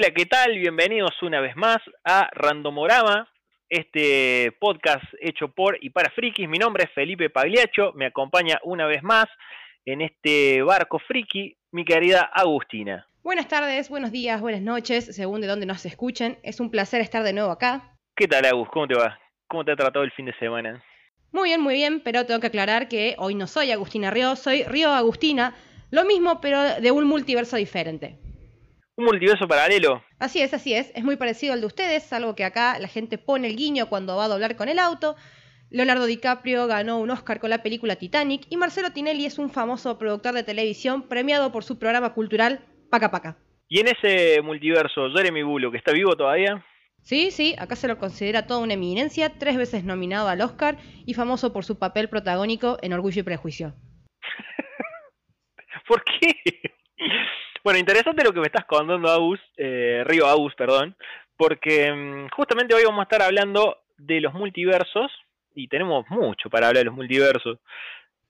[0.00, 0.56] Hola, ¿qué tal?
[0.58, 3.28] Bienvenidos una vez más a Randomorama,
[3.68, 6.48] este podcast hecho por y para frikis.
[6.48, 9.26] Mi nombre es Felipe Pagliaccio, me acompaña una vez más
[9.84, 13.06] en este barco friki mi querida Agustina.
[13.22, 16.38] Buenas tardes, buenos días, buenas noches, según de dónde nos escuchen.
[16.42, 17.98] Es un placer estar de nuevo acá.
[18.16, 18.70] ¿Qué tal, Agus?
[18.70, 19.20] ¿Cómo te va?
[19.48, 20.82] ¿Cómo te ha tratado el fin de semana?
[21.30, 24.62] Muy bien, muy bien, pero tengo que aclarar que hoy no soy Agustina Río, soy
[24.62, 25.54] Río Agustina,
[25.90, 28.16] lo mismo pero de un multiverso diferente.
[29.00, 30.04] ¿Un multiverso paralelo?
[30.18, 33.16] Así es, así es, es muy parecido al de ustedes, salvo que acá la gente
[33.16, 35.16] pone el guiño cuando va a doblar con el auto.
[35.70, 39.96] Leonardo DiCaprio ganó un Oscar con la película Titanic y Marcelo Tinelli es un famoso
[39.96, 42.60] productor de televisión premiado por su programa cultural
[42.90, 43.38] Paca Paca.
[43.68, 46.62] ¿Y en ese multiverso, Jeremy Bullock, está vivo todavía?
[47.00, 51.14] Sí, sí, acá se lo considera toda una eminencia, tres veces nominado al Oscar y
[51.14, 53.72] famoso por su papel protagónico en Orgullo y Prejuicio.
[55.88, 56.34] ¿Por qué?
[57.62, 60.96] Bueno, interesante lo que me estás contando, Agus, eh, Río Agus, perdón,
[61.36, 65.12] porque mm, justamente hoy vamos a estar hablando de los multiversos
[65.54, 67.58] y tenemos mucho para hablar de los multiversos.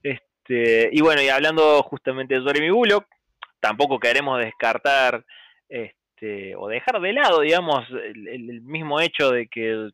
[0.03, 3.06] Este, y bueno, y hablando justamente de Jeremy Bullock,
[3.61, 5.25] tampoco queremos descartar
[5.69, 9.91] este, o dejar de lado, digamos, el, el mismo hecho de que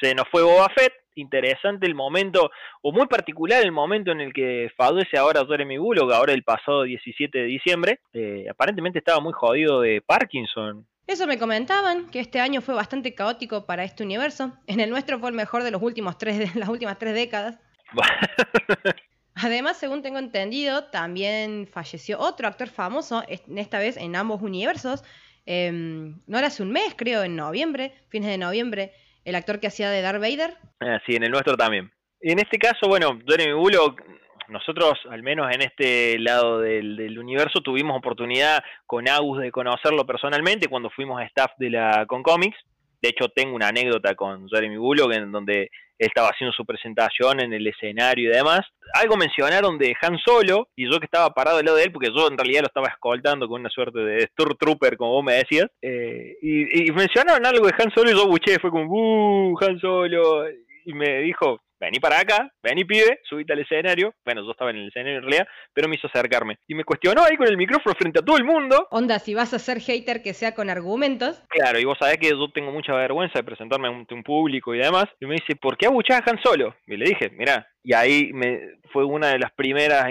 [0.00, 2.50] se nos fue Boba Fett, interesante el momento,
[2.82, 6.82] o muy particular el momento en el que fallece ahora Jeremy Bullock, ahora el pasado
[6.82, 8.00] 17 de diciembre.
[8.12, 10.86] Eh, aparentemente estaba muy jodido de Parkinson.
[11.06, 14.52] Eso me comentaban, que este año fue bastante caótico para este universo.
[14.66, 17.58] En el nuestro fue el mejor de los últimos tres de las últimas tres décadas.
[19.34, 25.02] Además, según tengo entendido, también falleció otro actor famoso, esta vez en ambos universos.
[25.46, 28.92] Em, no era hace un mes, creo, en noviembre, fines de noviembre,
[29.24, 30.54] el actor que hacía de Darth Vader.
[30.80, 31.92] Ah, sí, en el nuestro también.
[32.20, 34.00] Y en este caso, bueno, Jeremy Bullock,
[34.48, 40.68] nosotros, al menos en este lado del, universo, tuvimos oportunidad con Agus de conocerlo personalmente
[40.68, 42.56] cuando fuimos a staff de la Concomics.
[43.02, 47.52] De hecho, tengo una anécdota con Jeremy Bullock en donde estaba haciendo su presentación en
[47.52, 48.60] el escenario y demás.
[48.94, 52.10] Algo mencionaron de Han Solo, y yo que estaba parado al lado de él, porque
[52.14, 55.66] yo en realidad lo estaba escoltando con una suerte de Trooper, como vos me decías,
[55.80, 59.80] eh, y, y, mencionaron algo de Han Solo y yo buché, fue como, ¡uh, Han
[59.80, 60.44] Solo!
[60.84, 64.14] Y me dijo, vení para acá, vení pibe, subite al escenario.
[64.24, 66.58] Bueno, yo estaba en el escenario en realidad, pero me hizo acercarme.
[66.68, 68.86] Y me cuestionó ahí con el micrófono frente a todo el mundo.
[68.90, 71.42] Onda, si vas a ser hater que sea con argumentos.
[71.48, 74.78] Claro, y vos sabés que yo tengo mucha vergüenza de presentarme ante un público y
[74.78, 75.06] demás.
[75.20, 76.76] Y me dice, ¿por qué abuchás a Han Solo?
[76.86, 78.60] Y le dije, mira, y ahí me,
[78.92, 80.06] fue una de las primeras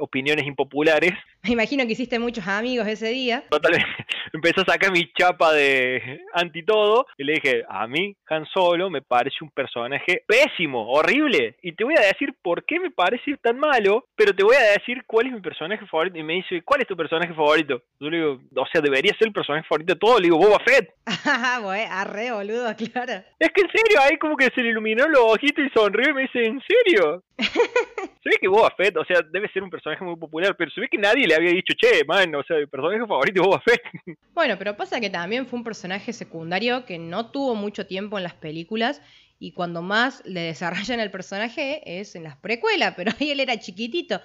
[0.00, 1.12] opiniones impopulares.
[1.44, 3.44] Me imagino que hiciste muchos amigos ese día.
[3.50, 3.86] Totalmente.
[4.32, 8.88] Empecé a sacar mi chapa de anti todo y le dije, a mí Han Solo
[8.88, 11.56] me parece un personaje pésimo, horrible.
[11.62, 14.72] Y te voy a decir por qué me parece tan malo, pero te voy a
[14.78, 16.18] decir cuál es mi personaje favorito.
[16.18, 17.82] Y me dice, ¿cuál es tu personaje favorito?
[18.00, 20.18] Yo le digo, o sea, debería ser el personaje favorito de todo.
[20.18, 20.94] Le digo, Boba Fett.
[21.26, 23.22] Ah, bueno, arre, boludo, claro.
[23.38, 26.14] Es que en serio, ahí como que se le iluminó los ojitos y sonrió y
[26.14, 27.03] me dice, ¿en serio?
[27.38, 30.80] Se ve que Boba Fett, o sea, debe ser un personaje muy popular, pero se
[30.80, 33.60] ve que nadie le había dicho, che, man, o sea, mi personaje favorito es Boba
[33.60, 33.82] Fett.
[34.34, 38.24] Bueno, pero pasa que también fue un personaje secundario que no tuvo mucho tiempo en
[38.24, 39.00] las películas
[39.38, 43.58] y cuando más le desarrollan el personaje es en las precuelas, pero ahí él era
[43.58, 44.20] chiquitito.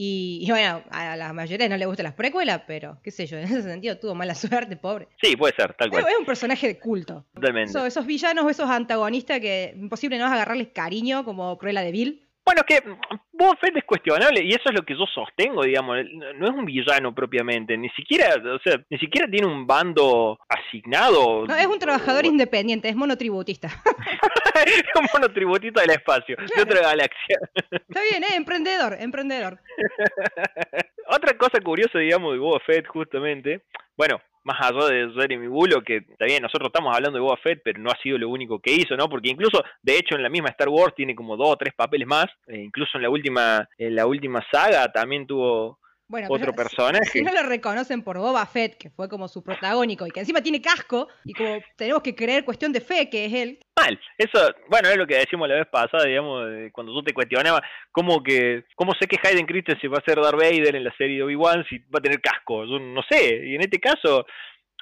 [0.00, 3.42] Y, bueno, a la mayoría no le gustan las precuelas, pero qué sé yo, en
[3.42, 5.08] ese sentido tuvo mala suerte, pobre.
[5.20, 6.04] Sí, puede ser, tal cual.
[6.08, 7.26] Es un personaje de culto.
[7.34, 7.84] Totalmente.
[7.84, 12.27] esos villanos, esos antagonistas que imposible no a agarrarles cariño, como Cruella de Vil.
[12.48, 12.82] Bueno, que
[13.30, 15.98] Boba Fett es cuestionable y eso es lo que yo sostengo, digamos,
[16.36, 21.46] no es un villano propiamente, ni siquiera, o sea, ni siquiera tiene un bando asignado.
[21.46, 23.68] No, es un trabajador independiente, es monotributista.
[24.64, 27.38] es un monotributista del espacio, de otra galaxia.
[27.54, 28.36] Está bien, ¿eh?
[28.36, 29.60] emprendedor, emprendedor.
[31.10, 33.62] Otra cosa curiosa, digamos, de Boba Fett, justamente,
[33.94, 37.78] bueno, más allá de Jeremy Bullock, que también nosotros estamos hablando de Boba Fett, pero
[37.78, 39.08] no ha sido lo único que hizo, ¿no?
[39.08, 42.06] Porque incluso, de hecho, en la misma Star Wars tiene como dos o tres papeles
[42.08, 45.78] más, e incluso en la última, en la última saga también tuvo
[46.08, 47.04] bueno, otro personaje.
[47.12, 50.40] Si no lo reconocen por Boba Fett, que fue como su protagónico, y que encima
[50.40, 53.58] tiene casco, y como tenemos que creer cuestión de fe que es él.
[53.76, 57.60] Mal, eso, bueno, es lo que decimos la vez pasada, digamos, cuando tú te cuestionabas,
[57.92, 61.18] cómo que, cómo sé que Hayden Christensen va a ser Darth Vader en la serie
[61.18, 64.26] de Obi-Wan si va a tener casco, yo no sé, y en este caso,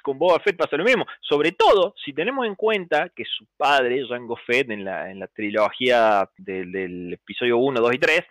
[0.07, 1.05] con Boba Fett pasa lo mismo.
[1.19, 5.27] Sobre todo si tenemos en cuenta que su padre, Jango Fett, en la, en la
[5.27, 8.21] trilogía del, episodio 1, 2 y 3,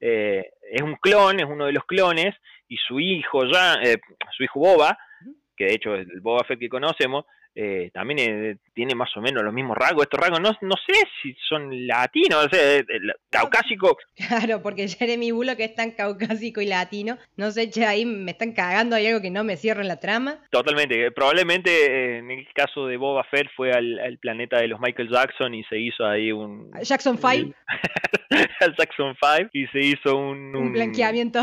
[0.00, 2.34] eh, es un clon, es uno de los clones,
[2.66, 3.98] y su hijo, ya, eh,
[4.36, 4.98] su hijo Boba,
[5.56, 7.26] que de hecho es el Boba Fett que conocemos,
[7.62, 10.04] eh, también eh, tiene más o menos los mismos rasgos.
[10.04, 12.82] Estos rasgos no, no sé si son latinos, o sea,
[13.28, 13.98] caucásico.
[14.30, 17.18] Claro, porque Jeremy Bullock es tan caucásico y latino.
[17.36, 19.98] No sé, che, ahí me están cagando, hay algo que no me cierra en la
[19.98, 20.38] trama.
[20.50, 21.10] Totalmente.
[21.10, 25.64] Probablemente en el caso de Boba Fett fue al, planeta de los Michael Jackson y
[25.64, 26.70] se hizo ahí un...
[26.82, 27.54] Jackson 5.
[28.60, 30.56] al Jackson 5 y se hizo un...
[30.56, 31.42] Un, blanqueamiento.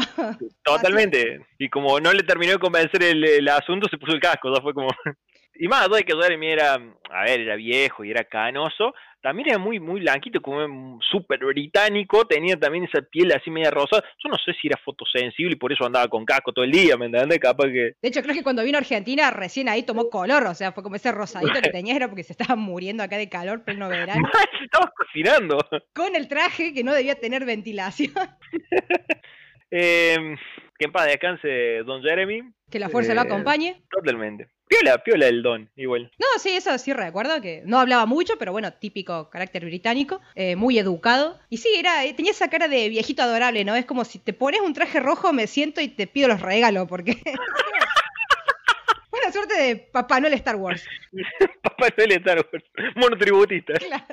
[0.64, 1.42] Totalmente.
[1.60, 4.50] Y como no le terminó de convencer el, asunto, se puso el casco.
[4.50, 4.62] ¿no?
[4.62, 4.88] Fue como...
[5.60, 9.58] Y más de que Jeremy era, a ver, era viejo y era canoso, también era
[9.58, 14.04] muy, muy blanquito, como súper británico, tenía también esa piel así media rosa.
[14.24, 16.96] Yo no sé si era fotosensible y por eso andaba con casco todo el día,
[16.98, 17.40] ¿me entiendes?
[17.40, 17.94] Capaz que...
[18.02, 20.84] De hecho, creo que cuando vino a Argentina recién ahí tomó color, o sea, fue
[20.84, 24.30] como ese rosadito que tenía, era porque se estaba muriendo acá de calor pleno verano.
[24.58, 25.58] se estaba cocinando.
[25.94, 28.14] Con el traje que no debía tener ventilación.
[29.72, 30.36] eh,
[30.78, 32.44] que en paz descanse Don Jeremy.
[32.70, 33.84] Que la fuerza lo eh, acompañe.
[33.90, 34.50] Totalmente.
[34.68, 36.12] Piola, piola el don, igual.
[36.20, 40.58] No, sí, eso sí recuerdo que no hablaba mucho, pero bueno, típico carácter británico, eh,
[40.58, 41.40] muy educado.
[41.50, 43.76] Y sí, era, eh, tenía esa cara de viejito adorable, ¿no?
[43.76, 46.88] Es como si te pones un traje rojo, me siento y te pido los regalos,
[46.88, 47.18] porque.
[49.12, 50.86] Buena suerte de Papá Noel Star Wars.
[51.64, 52.66] Papá Noel Star Wars,
[52.96, 53.74] monotributista.
[53.74, 54.04] Claro.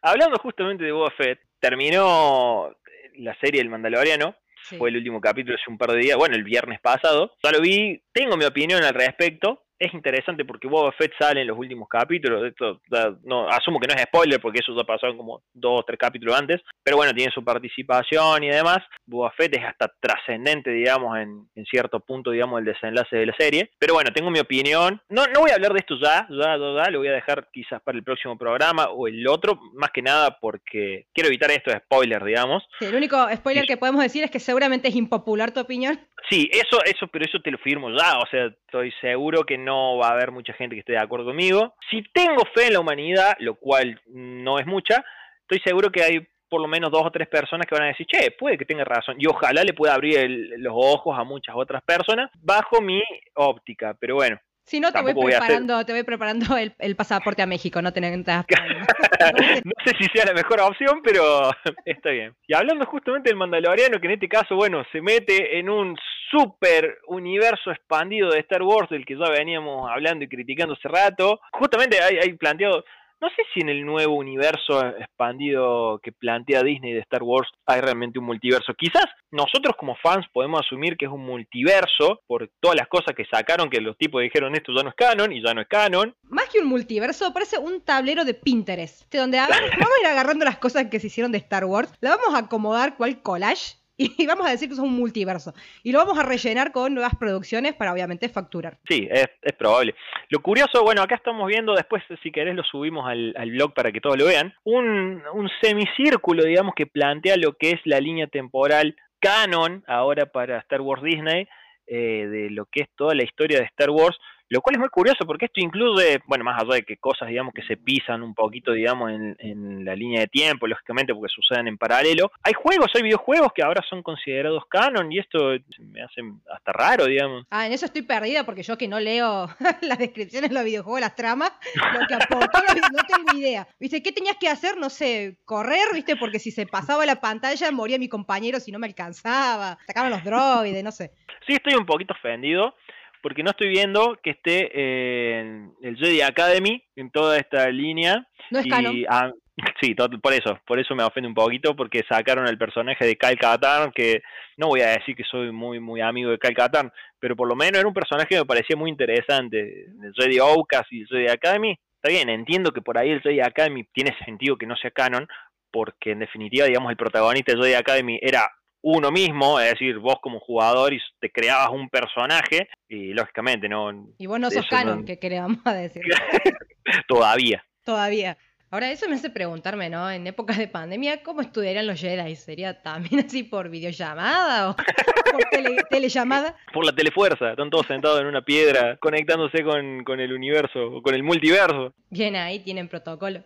[0.00, 2.74] hablando justamente de Boba Fett, terminó
[3.16, 6.44] la serie El Mandaloriano fue el último capítulo hace un par de días, bueno, el
[6.44, 7.32] viernes pasado.
[7.42, 11.48] Ya lo vi, tengo mi opinión al respecto es interesante porque Boba Fett sale en
[11.48, 12.44] los últimos capítulos.
[12.44, 12.80] Esto,
[13.24, 16.38] no, asumo que no es spoiler porque eso ya pasó como dos o tres capítulos
[16.38, 16.60] antes.
[16.82, 18.78] Pero bueno, tiene su participación y demás.
[19.06, 23.70] Boba Fett es hasta trascendente, digamos, en, cierto punto, digamos, el desenlace de la serie.
[23.78, 25.00] Pero bueno, tengo mi opinión.
[25.08, 27.80] No, no voy a hablar de esto ya, ya, ya, lo voy a dejar quizás
[27.82, 31.78] para el próximo programa o el otro, más que nada porque quiero evitar esto de
[31.78, 32.62] spoiler, digamos.
[32.80, 35.98] el único spoiler que podemos decir es que seguramente es impopular tu opinión.
[36.28, 39.71] Sí, eso, eso, pero eso te lo firmo ya, o sea, estoy seguro que no
[39.98, 41.74] va a haber mucha gente que esté de acuerdo conmigo.
[41.90, 45.04] Si tengo fe en la humanidad, lo cual no es mucha,
[45.42, 48.06] estoy seguro que hay por lo menos dos o tres personas que van a decir,
[48.06, 50.28] che, puede que tenga razón, y ojalá le pueda abrir
[50.58, 53.02] los ojos a muchas otras personas bajo mi
[53.34, 57.82] óptica, pero bueno, si no, te voy, preparando, te voy preparando el, pasaporte a México,
[57.82, 61.50] no tenés No sé si sea la mejor opción, pero
[61.84, 62.34] está bien.
[62.46, 65.96] Y hablando justamente del Mandaloriano, que en este caso, bueno, se mete en un
[66.30, 71.40] super universo expandido de Star Wars, del que ya veníamos hablando y criticando hace rato.
[71.52, 72.84] Justamente hay, hay planteado
[73.22, 77.80] no sé si en el nuevo universo expandido que plantea Disney de Star Wars hay
[77.80, 78.74] realmente un multiverso.
[78.74, 83.24] Quizás nosotros como fans podemos asumir que es un multiverso por todas las cosas que
[83.24, 86.16] sacaron, que los tipos dijeron esto ya no es canon y ya no es canon.
[86.24, 89.56] Más que un multiverso, parece un tablero de Pinterest, donde vamos a
[90.02, 93.22] ir agarrando las cosas que se hicieron de Star Wars, la vamos a acomodar cual
[93.22, 95.52] collage y vamos a decir que es un multiverso.
[95.82, 98.78] Y lo vamos a rellenar con nuevas producciones para obviamente facturar.
[98.88, 99.28] Sí, es,
[99.58, 99.94] probable.
[100.28, 104.00] Lo curioso, bueno, acá estamos viendo, después si querés lo subimos al, blog para que
[104.00, 108.96] todos lo vean, un, un semicírculo, digamos, que plantea lo que es la línea temporal
[109.20, 111.46] canon ahora para Star Wars Disney,
[111.86, 114.18] eh, de lo que es toda la historia de Star Wars,
[114.52, 117.54] lo cual es muy curioso porque esto incluye, bueno, más allá de que cosas, digamos,
[117.54, 121.78] que se pisan un poquito, digamos, en, la línea de tiempo, lógicamente, porque suceden en
[121.78, 122.30] paralelo.
[122.42, 126.20] Hay juegos, hay videojuegos que ahora son considerados canon y esto me hace
[126.54, 127.46] hasta raro, digamos.
[127.48, 129.48] Ah, en eso estoy perdida porque yo que no leo
[129.80, 132.58] las descripciones de los videojuegos, las tramas, lo que aportó,
[132.92, 133.66] no tengo idea.
[133.80, 134.02] ¿Viste?
[134.02, 134.76] ¿Qué tenías que hacer?
[134.76, 136.14] No sé, correr, ¿viste?
[136.16, 140.22] Porque si se pasaba la pantalla moría mi compañero si no me alcanzaba, atacaban los
[140.22, 141.12] droides, no sé.
[141.46, 142.74] Sí, estoy un poquito ofendido
[143.22, 148.26] porque no estoy viendo que esté en el Jedi Academy en toda esta línea.
[148.50, 149.30] No es y, ah,
[149.80, 153.38] sí, por eso, por eso me ofende un poquito, porque sacaron el personaje de Kyle
[153.38, 154.22] Katarn, que
[154.56, 157.54] no voy a decir que soy muy muy amigo de Kyle Katarn, pero por lo
[157.54, 159.86] menos era un personaje que me parecía muy interesante.
[160.02, 163.40] El Jedi Outcast y el Jedi Academy, está bien, entiendo que por ahí el Jedi
[163.40, 165.28] Academy tiene sentido que no sea canon,
[165.70, 168.50] porque en definitiva, digamos, el protagonista de Jedi Academy era
[168.82, 174.08] uno mismo, es decir, vos como jugador y te creabas un personaje y lógicamente no...
[174.18, 176.02] Y vos no sos canon, que queremos decir.
[177.08, 177.64] Todavía.
[177.84, 178.36] Todavía.
[178.70, 180.10] Ahora, eso me hace preguntarme, ¿no?
[180.10, 182.34] En épocas de pandemia, ¿cómo estudiarían los Jedi?
[182.36, 186.56] ¿Sería también así por videollamada o por telellamada?
[186.72, 191.14] Por la telefuerza, están todos sentados en una piedra conectándose con, con el universo, con
[191.14, 191.92] el multiverso.
[192.08, 193.44] Bien, ahí tienen protocolo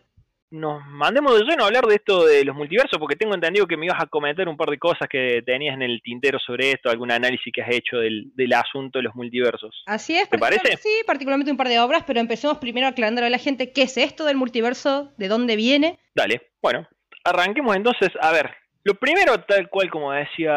[0.50, 3.76] nos mandemos de lleno a hablar de esto de los multiversos, porque tengo entendido que
[3.76, 6.88] me ibas a comentar un par de cosas que tenías en el tintero sobre esto,
[6.88, 9.82] algún análisis que has hecho del, asunto de los multiversos.
[9.86, 10.30] Así es.
[10.30, 10.76] ¿Te parece?
[10.76, 13.96] Sí, particularmente un par de obras, pero empecemos primero aclarando a la gente qué es
[13.96, 15.98] esto del multiverso, de dónde viene.
[16.14, 16.86] Dale, bueno,
[17.24, 18.54] arranquemos entonces, a ver,
[18.86, 20.54] lo primero, tal cual como decía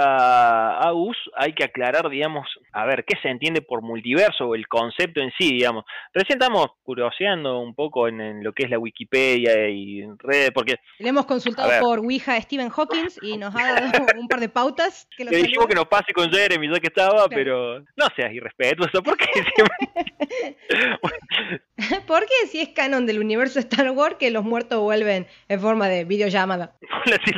[0.78, 5.20] Agus, hay que aclarar, digamos, a ver, ¿qué se entiende por multiverso o el concepto
[5.20, 5.84] en sí, digamos?
[6.14, 10.76] Recién estamos curioseando un poco en, lo que es la Wikipedia y redes, porque...
[11.00, 14.50] Le hemos consultado por Ouija a Stephen Hawking y nos ha dado un par de
[14.50, 15.08] pautas.
[15.18, 19.02] Que Le dijimos que nos pase con Jeremy, ya que estaba, pero no seas irrespetuoso,
[19.02, 19.26] ¿por qué?
[22.08, 25.88] ¿Por qué si es canon del universo Star Wars que los muertos vuelven en forma
[25.88, 26.76] de videollamada?
[27.06, 27.32] Así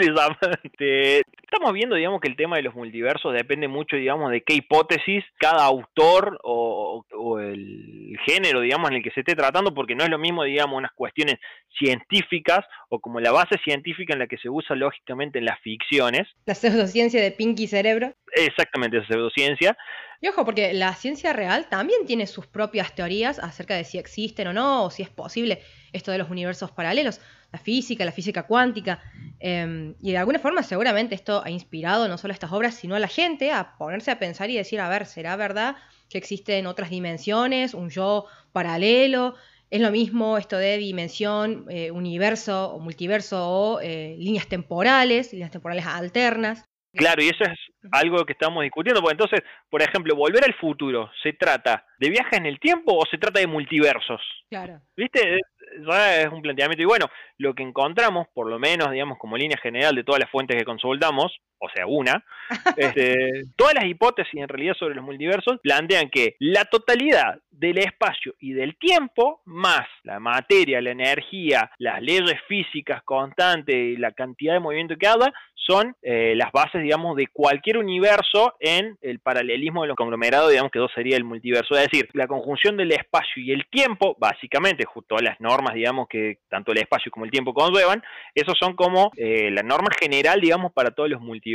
[0.81, 1.40] les llaman.
[1.53, 5.25] Estamos viendo, digamos, que el tema de los multiversos depende mucho, digamos, de qué hipótesis
[5.37, 7.03] cada autor o,
[7.41, 10.77] el género, digamos, en el que se esté tratando, porque no es lo mismo, digamos,
[10.77, 11.35] unas cuestiones
[11.77, 16.25] científicas o como la base científica en la que se usa lógicamente en las ficciones.
[16.45, 18.13] La pseudociencia de Pinky Cerebro.
[18.33, 19.77] Exactamente, esa pseudociencia.
[20.21, 24.47] Y ojo, porque la ciencia real también tiene sus propias teorías acerca de si existen
[24.47, 27.19] o no, o si es posible esto de los universos paralelos,
[27.51, 29.01] la física, la física cuántica.
[29.39, 32.95] Em, y de alguna forma seguramente esto ha inspirado no solo a estas obras, sino
[32.95, 35.75] a la gente a ponerse a pensar y decir, a ver, ¿será verdad
[36.09, 39.35] que existen otras dimensiones, un yo paralelo?
[39.69, 45.51] Es lo mismo esto de dimensión, eh, universo o multiverso o eh, líneas temporales, líneas
[45.51, 46.65] temporales alternas.
[46.93, 47.57] Claro, y eso es
[47.91, 52.37] algo que estamos discutiendo, porque entonces, por ejemplo, volver al futuro, ¿se trata de viajes
[52.37, 54.21] en el tiempo o se trata de multiversos?
[54.49, 54.81] Claro.
[54.97, 55.39] ¿Viste?
[55.71, 56.81] Es un planteamiento.
[56.81, 60.29] Y bueno, lo que encontramos, por lo menos, digamos, como línea general de todas las
[60.29, 62.23] fuentes que consultamos, o sea, una,
[62.77, 68.33] este, todas las hipótesis en realidad sobre los multiversos plantean que la totalidad del espacio
[68.39, 74.53] y del tiempo, más la materia, la energía, las leyes físicas constantes y la cantidad
[74.53, 79.83] de movimiento que haga, son eh, las bases, digamos, de cualquier universo en el paralelismo
[79.83, 81.75] de los conglomerados, digamos que dos sería el multiverso.
[81.75, 86.07] Es decir, la conjunción del espacio y el tiempo, básicamente, justo a las normas, digamos,
[86.07, 88.01] que tanto el espacio como el tiempo conllevan,
[88.33, 91.50] esos son como eh, la norma general, digamos, para todos los multiversos.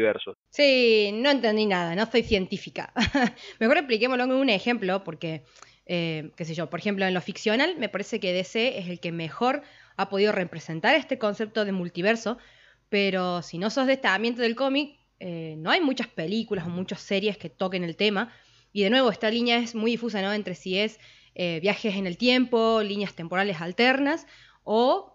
[0.51, 2.93] Sí, no entendí nada, no soy científica.
[3.61, 5.45] Mejor expliquémoslo en un ejemplo, porque,
[5.87, 9.01] eh, qué sé yo, por ejemplo, en lo ficcional, me parece que DC es el
[9.01, 9.63] que mejor
[9.97, 12.39] ha podido representar este concepto de multiverso,
[12.89, 16.71] pero si no sos de este ambiente del cómic, eh, no hay muchas películas o
[16.71, 18.33] muchas series que toquen el tema.
[18.73, 20.33] Y de nuevo, esta línea es muy difusa, ¿no?
[20.33, 20.99] Entre si es
[21.35, 24.27] eh, viajes en el tiempo, líneas temporales alternas
[24.65, 25.15] o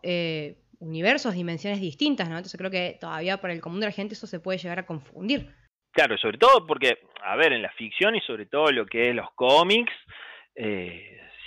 [0.82, 2.36] universos, dimensiones distintas, ¿no?
[2.36, 4.86] Entonces creo que todavía para el común de la gente eso se puede llegar a
[4.86, 5.48] confundir.
[5.92, 9.16] Claro, sobre todo porque, a ver, en la ficción y sobre todo lo que es
[9.16, 9.94] los cómics,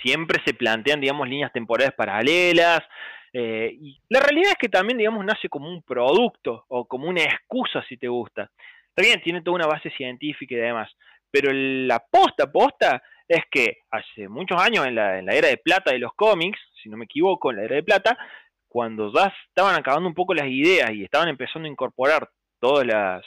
[0.01, 2.81] siempre se plantean, digamos, líneas temporales paralelas,
[3.37, 7.21] eh, y la realidad es que también, digamos, nace como un producto o como una
[7.21, 8.49] excusa, si te gusta.
[8.93, 10.89] También tiene toda una base científica y demás.
[11.29, 15.99] Pero la posta, posta, es que hace muchos años, en la, era de plata de
[15.99, 18.17] los cómics, si no me equivoco, en la era de plata,
[18.75, 22.29] cuando ya estaban acabando un poco las ideas y estaban empezando a incorporar
[22.59, 23.23] todas las,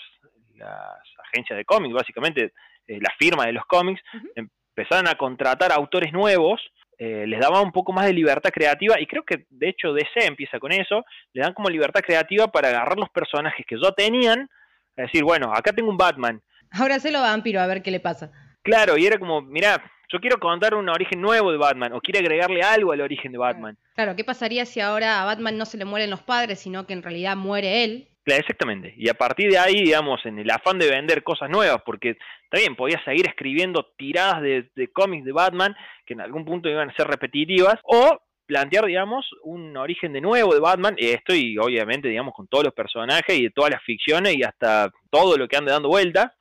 [1.33, 2.53] agencias de cómics, básicamente
[2.87, 4.03] eh, la firma de los cómics,
[4.35, 6.61] empezaron a contratar autores nuevos
[6.99, 10.27] eh, les daba un poco más de libertad creativa y creo que de hecho DC
[10.27, 11.03] empieza con eso,
[11.33, 14.51] le dan como libertad creativa para agarrar los personajes que ya tenían,
[14.99, 16.43] a decir, bueno, acá tengo un Batman.
[16.73, 18.33] Ahora se lo vampiro a ver qué le pasa.
[18.63, 22.21] Claro, y era como, mira, yo quiero contar un origen nuevo de Batman o quiero
[22.21, 23.77] agregarle algo al origen de Batman.
[23.95, 26.93] Claro, ¿qué pasaría si ahora a Batman no se le mueren los padres, sino que
[26.93, 28.09] en realidad muere él?
[28.37, 28.95] exactamente.
[28.97, 32.17] Y a partir de ahí, digamos, en el afán de vender cosas nuevas, porque
[32.51, 35.75] también podías seguir escribiendo tiradas de, cómics de Batman
[36.05, 40.55] que en algún punto iban a ser repetitivas, o plantear, digamos, un origen de nuevo
[40.55, 44.37] de Batman, esto y obviamente, digamos, con todos los personajes y de todas las ficciones
[44.37, 46.33] y hasta todo lo que ande dando vueltas.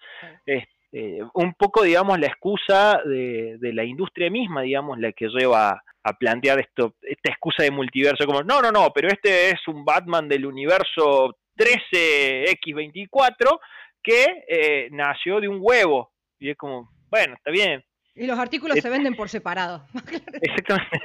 [0.45, 5.83] Este, un poco, digamos, la excusa de, de, la industria misma, digamos, la que lleva
[6.03, 9.83] a plantear esto, esta excusa de multiverso, como, no, no, no, pero este es un
[9.83, 13.59] Batman del universo 13X24
[14.01, 16.13] que eh, nació de un huevo.
[16.39, 17.83] Y es como, bueno, está bien.
[18.15, 19.85] Y los artículos se venden por separado.
[20.41, 21.01] Exactamente.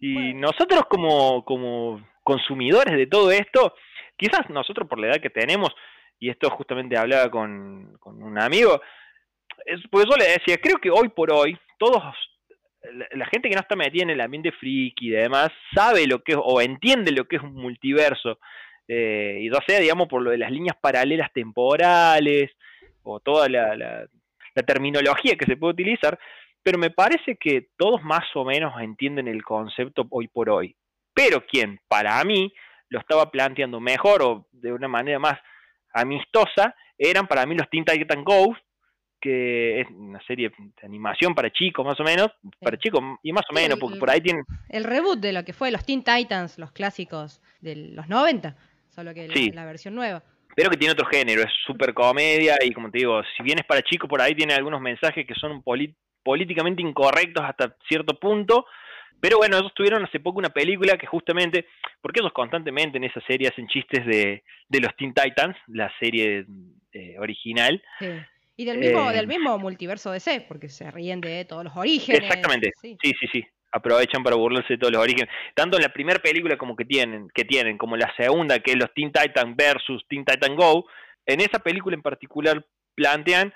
[0.00, 3.74] y nosotros como, como consumidores de todo esto,
[4.16, 5.72] quizás nosotros por la edad que tenemos,
[6.18, 8.80] y esto justamente hablaba con, con un amigo,
[9.64, 12.02] es, pues yo le decía, creo que hoy por hoy, todos,
[13.12, 16.32] la, gente que no está metida en el ambiente friki y demás, sabe lo que
[16.32, 18.38] es, o entiende lo que es un multiverso,
[18.86, 22.50] eh, y ya sea, digamos, por lo de las líneas paralelas temporales
[23.02, 24.06] o toda la,
[24.66, 26.18] terminología que se puede utilizar,
[26.64, 30.74] pero me parece que todos más o menos entienden el concepto hoy por hoy.
[31.14, 32.52] Pero quien para mí
[32.88, 35.38] lo estaba planteando mejor o de una manera más
[35.92, 38.56] amistosa eran para mí los Teen Titans Go,
[39.20, 42.28] que es una serie de animación para chicos más o menos,
[42.60, 44.44] para chicos y más o menos, porque por ahí tienen...
[44.68, 48.56] El reboot de lo que fue los Teen Titans, los clásicos de los 90
[48.98, 50.24] solo que la, versión nueva.
[50.56, 53.64] pero que tiene otro género, es super comedia y como te digo, si bien es
[53.64, 55.62] para chicos, por ahí tiene algunos mensajes que son
[56.24, 58.66] políticamente incorrectos hasta cierto punto,
[59.20, 61.66] pero bueno, ellos tuvieron hace poco una película que justamente,
[62.00, 66.46] porque ellos constantemente en esa serie hacen chistes de, de los Teen Titans, la serie
[66.92, 67.82] eh, original.
[68.56, 72.22] Y del mismo, del eh, mismo multiverso DC, porque se ríen de todos los orígenes.
[72.22, 73.44] Exactamente, sí, sí, sí.
[73.70, 75.28] Aprovechan para burlarse de todos los orígenes.
[75.54, 78.78] Tanto en la primera película como que tienen, que tienen, como la segunda, que es
[78.78, 80.86] los Teen Titans versus Teen Titan Go,
[81.26, 83.52] en esa película en particular plantean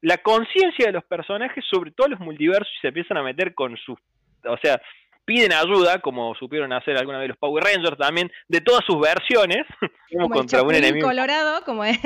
[0.00, 3.76] la conciencia de los personajes sobre todos los multiversos y se empiezan a meter con
[3.76, 3.98] sus
[4.44, 4.80] o sea,
[5.28, 9.66] piden ayuda, como supieron hacer alguna vez los Power Rangers también, de todas sus versiones,
[10.10, 11.06] como, contra un enemigo.
[11.06, 11.98] Colorado, como es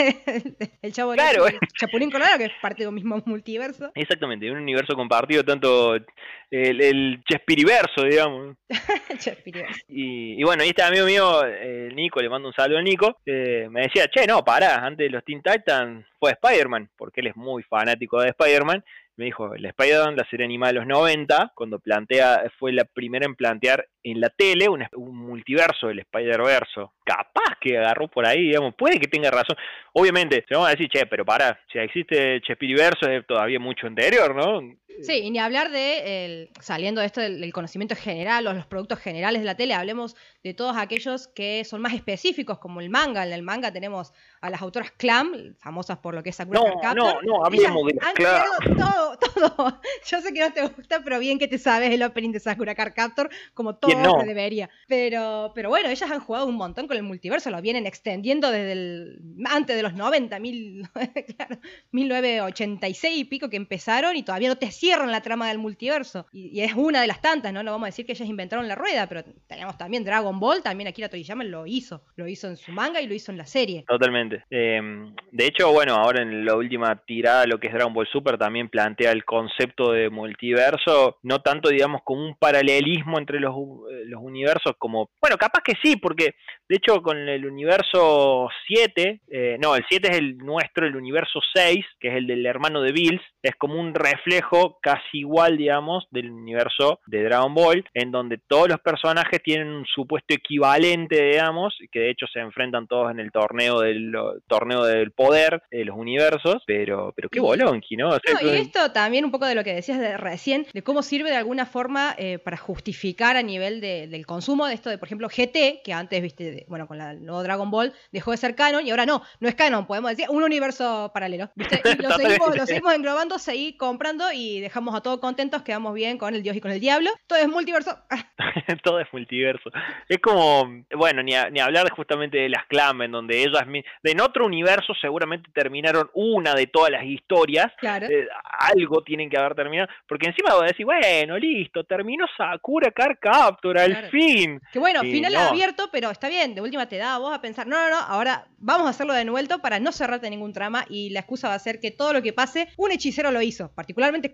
[0.83, 3.93] el, chavo claro, el Chapulín Colorado, que es parte de un mismo multiverso.
[3.95, 8.57] Exactamente, un universo compartido, tanto el, el Chespiriverso, digamos.
[9.19, 9.85] Chespiriverso.
[9.87, 13.19] Y, y, bueno, y este amigo mío, el Nico, le mando un saludo a Nico,
[13.25, 17.29] eh, me decía, che, no, pará, antes de los Teen Titans fue Spider-Man, porque él
[17.29, 18.85] es muy fanático de Spider-Man,
[19.16, 23.26] me dijo, la Spider-Man, la serie animada de los 90, cuando plantea, fue la primera
[23.26, 26.95] en plantear en la tele un, multiverso del Spider-Verso.
[27.04, 29.57] Capaz que agarró por ahí, digamos, puede que tenga razón.
[29.92, 34.35] Obviamente, se vamos a decir, che, pero para, si existe Chespiriverso es todavía mucho anterior,
[34.35, 34.61] ¿no?
[35.00, 38.99] Sí, y ni hablar de, el, saliendo de esto del, conocimiento general o los productos
[38.99, 43.26] generales de la tele, hablemos de todos aquellos que son más específicos, como el manga.
[43.26, 46.94] En el manga tenemos a las autoras Clam, famosas por lo que es Sakura No,
[46.94, 48.42] no, no, hablemos de las Clam.
[48.76, 49.80] Todo, todo.
[50.06, 52.75] Yo sé que no te gusta, pero bien que te sabes el opening de Sakura
[52.75, 54.22] Card Captor, como todo no?
[54.25, 54.70] debería.
[54.88, 58.72] Pero, pero bueno, ellas han jugado un montón con el multiverso, lo vienen extendiendo desde
[58.72, 60.88] el, antes de los 90, mil,
[61.37, 61.58] claro,
[61.90, 66.27] 1986 y pico que empezaron y todavía no te cierran la trama del multiverso.
[66.33, 67.62] Y, es una de las tantas, ¿no?
[67.62, 70.89] No vamos a decir que ellas inventaron la rueda, pero tenemos también Dragon Ball, también
[70.89, 72.03] Akira Toriyama lo hizo.
[72.17, 73.85] Lo hizo en su manga y lo hizo en la serie.
[73.87, 74.43] Totalmente.
[74.51, 78.37] Em, de hecho, bueno, ahora en la última tirada, lo que es Dragon Ball Super,
[78.37, 84.03] también plantea el concepto de multiverso, no tanto, digamos, como un paralelismo entre los, eh,
[84.07, 86.35] los universos, como, bueno, capaz que sí, porque
[86.69, 91.39] de hecho con el universo 7, eh, no, el 7 es el nuestro, el universo
[91.55, 96.07] 6, que es el del hermano de Bills, es como un reflejo casi igual, digamos,
[96.11, 101.77] del universo de Dragon Ball, en donde todos los personajes tienen un supuesto equivalente, digamos,
[101.90, 104.12] que de hecho se enfrentan todos en el torneo del
[104.46, 108.11] torneo del poder de los universos, pero pero qué bolonqui, ¿no?
[108.40, 111.37] y esto también un poco de lo que decías de recién, de cómo sirve de
[111.37, 115.83] alguna forma eh, para justificar a nivel del consumo de esto de, por ejemplo, GT,
[115.85, 119.07] que antes, viste, bueno, con la nuevo Dragon Ball dejó de ser canon y ahora
[119.07, 121.81] no, no es canon, podemos decir, un universo paralelo, ¿viste?
[121.85, 126.16] Y lo seguimos, lo seguimos englobando, seguir comprando y dejamos a todos contentos, quedamos bien
[126.16, 127.11] con el Dios y con el diablo.
[127.27, 127.98] Todo es multiverso.
[128.83, 129.70] Todo es multiverso.
[130.09, 133.64] Es como, bueno, ni, ni hablar justamente de las clamas, en donde ellas,
[134.03, 137.70] en otro universo seguramente terminaron una de todas las historias.
[137.79, 138.07] Claro.
[138.07, 139.88] Eh, algo tienen que haber terminado.
[140.09, 144.61] Porque encima voy a decir, bueno, listo, terminó Sakura Car Capture, al fin.
[144.72, 147.66] Que bueno, final abierto, pero está bien, de última te da a vos a pensar,
[147.66, 151.11] no, no, no, ahora vamos a hacerlo de nuevo para no cerrarte ningún trama y
[151.11, 154.29] la excusa va a ser que todo lo que pase, un hechicero lo hizo, particularmente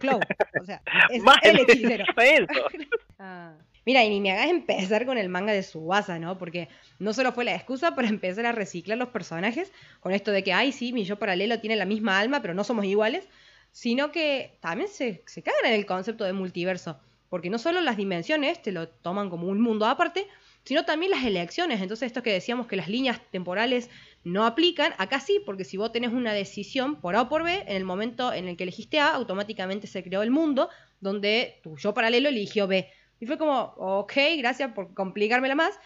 [0.61, 2.05] O sea, es el hechicero.
[3.21, 3.55] Ah.
[3.85, 6.39] Mira, y ni me hagas empezar con el manga de Subasa, ¿no?
[6.39, 6.69] Porque
[7.01, 10.53] no solo fue la excusa para empezar a reciclar los personajes, con esto de que,
[10.53, 13.27] ay, sí, mi yo paralelo tiene la misma alma, pero no somos iguales,
[13.73, 17.01] sino que también se, se cagan en el concepto de multiverso.
[17.29, 20.29] Porque no solo las dimensiones te lo toman como un mundo aparte,
[20.65, 21.81] sino también las elecciones.
[21.81, 23.91] Entonces, esto que decíamos que las líneas temporales
[24.29, 27.64] no aplican, acá sí, porque si vos tenés una decisión por A o por B,
[27.67, 30.69] en el momento en el que elegiste A, automáticamente se creó el mundo
[31.01, 32.91] donde tu yo paralelo eligió B.
[33.21, 35.79] Y fue como, ok, gracias por complicármela más.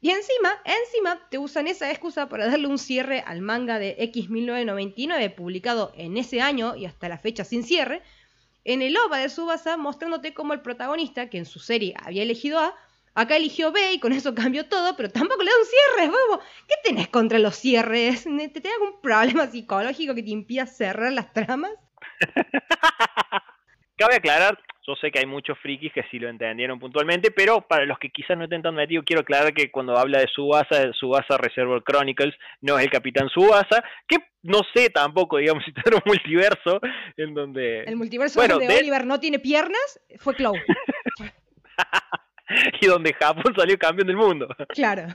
[0.00, 5.34] Y encima, encima, te usan esa excusa para darle un cierre al manga de X1999,
[5.34, 8.02] publicado en ese año y hasta la fecha sin cierre,
[8.64, 12.58] en el OVA de Subasa, mostrándote como el protagonista, que en su serie había elegido
[12.58, 12.74] A,
[13.14, 16.42] Acá eligió B y con eso cambió todo, pero tampoco le da un cierre, bobo.
[16.68, 18.24] ¿Qué tenés contra los cierres?
[18.24, 21.72] ¿Te tenés algún problema psicológico que te impida cerrar las tramas?
[23.96, 27.84] Cabe aclarar, yo sé que hay muchos frikis que sí lo entendieron puntualmente, pero para
[27.84, 31.36] los que quizás no estén tan metidos, quiero aclarar que cuando habla de Subasa, Subasa
[31.36, 36.02] Reservoir Chronicles, no es el Capitán Subasa, que no sé tampoco, digamos, si tiene un
[36.06, 36.80] multiverso
[37.16, 37.84] en donde...
[37.84, 40.54] El multiverso donde Oliver no tiene piernas fue Clow.
[42.80, 44.48] y donde Japón salió campeón del mundo.
[44.68, 45.08] Claro.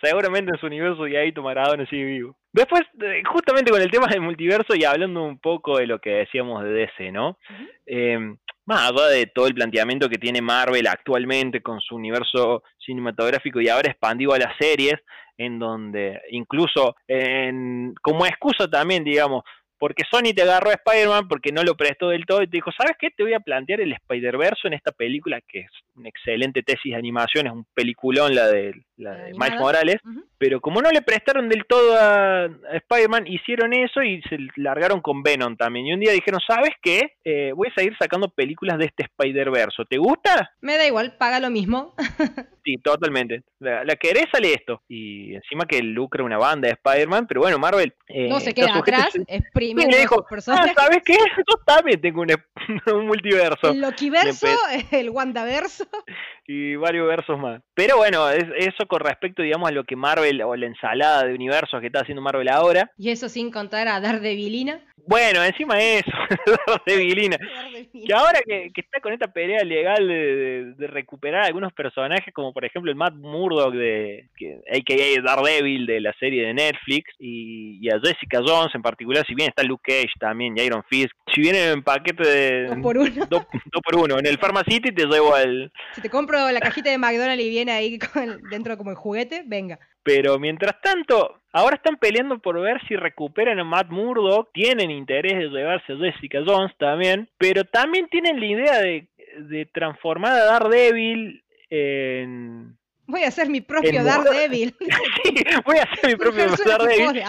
[0.00, 2.36] Seguramente en su universo y ahí tu Maradona sigue vivo.
[2.52, 2.82] Después,
[3.28, 6.70] justamente con el tema del multiverso y hablando un poco de lo que decíamos de
[6.70, 7.38] DC, ¿no?
[7.84, 13.60] Em, más allá de todo el planteamiento que tiene Marvel actualmente con su universo cinematográfico
[13.60, 14.94] y ahora expandido a las series,
[15.36, 19.42] en donde incluso en, como excusa también, digamos,
[19.78, 22.70] porque Sony te agarró a Spider-Man porque no lo prestó del todo y te dijo,
[22.76, 23.10] ¿sabes qué?
[23.10, 26.96] Te voy a plantear el Spider-Verse en esta película que es una excelente tesis de
[26.96, 29.96] animación, es un peliculón la de, la de Miles Morales,
[30.38, 35.22] pero como no le prestaron del todo a, Spider-Man, hicieron eso y se largaron con
[35.22, 35.86] Venom también.
[35.86, 37.16] Y un día dijeron, ¿sabes qué?
[37.24, 39.84] Eh, voy a seguir sacando películas de este Spider-Verse.
[39.88, 40.52] ¿Te gusta?
[40.60, 41.94] Me da igual, paga lo mismo.
[42.64, 43.42] sí, totalmente.
[43.58, 44.82] La, la, querés, sale esto.
[44.88, 47.94] Y encima que lucra una banda de Spider-Man, pero bueno, Marvel...
[48.06, 51.16] Eh, no se queda atrás, es y le dijo, ah, ¿sabes qué?
[51.36, 52.28] Yo también tengo un,
[52.94, 53.70] un multiverso.
[53.70, 54.46] El Lokiverso,
[54.90, 55.87] el Wandaverso.
[56.50, 57.60] Y varios versos más.
[57.74, 61.34] Pero bueno, es, eso con respecto, digamos, a lo que Marvel, o la ensalada de
[61.34, 62.90] universos que está haciendo Marvel ahora.
[62.96, 64.80] Y eso sin contar a Daredevilina.
[65.08, 66.10] Bueno, encima de eso,
[66.86, 67.36] Daredevilina.
[67.38, 72.90] que ahora que, está con esta pelea legal de, recuperar algunos personajes, como por ejemplo
[72.90, 75.22] el Matt Murdock de que, a.k.a.
[75.22, 79.48] Daredevil de la serie de Netflix, y, y a Jessica Jones en particular, si bien
[79.48, 81.12] está Luke Cage también y Iron Fist.
[81.38, 82.66] Si viene en paquete de.
[82.66, 83.26] Dos por uno.
[83.30, 83.46] Dos,
[83.84, 84.18] por uno.
[84.18, 85.70] En el Pharmacity te llevo al.
[85.92, 87.96] Si te compro la cajita de McDonald's y viene ahí
[88.50, 89.78] dentro como el juguete, venga.
[90.02, 94.50] Pero mientras tanto, ahora están peleando por ver si recuperan a Matt Murdock.
[94.52, 97.28] Tienen interés de llevarse a Jessica Jones también.
[97.38, 99.06] Pero también tienen la idea de,
[99.38, 102.76] de transformar a Daredevil en
[103.08, 104.76] Voy a hacer mi propio Daredevil.
[105.24, 107.22] sí, voy a hacer mi propio Daredevil.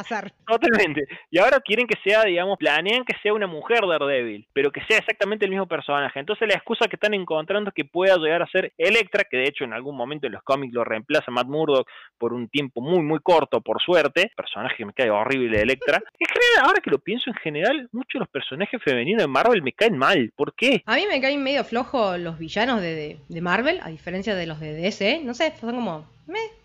[0.45, 1.07] Totalmente.
[1.31, 4.97] Y ahora quieren que sea, digamos, planean que sea una mujer Daredevil, pero que sea
[4.97, 6.19] exactamente el mismo personaje.
[6.19, 9.45] Entonces la excusa que están encontrando es que pueda llegar a ser Electra, que de
[9.45, 11.87] hecho en algún momento en los cómics lo reemplaza Matt Murdock
[12.17, 14.33] por un tiempo muy, muy corto, por suerte.
[14.35, 16.03] Personaje que me cae horrible de Electra.
[16.19, 19.63] En general, ahora que lo pienso en general, muchos de los personajes femeninos de Marvel
[19.63, 20.33] me caen mal.
[20.35, 20.83] ¿Por qué?
[20.85, 24.59] A mí me caen medio flojo los villanos de, de Marvel, a diferencia de los
[24.59, 25.21] de DC.
[25.23, 26.05] No sé, son como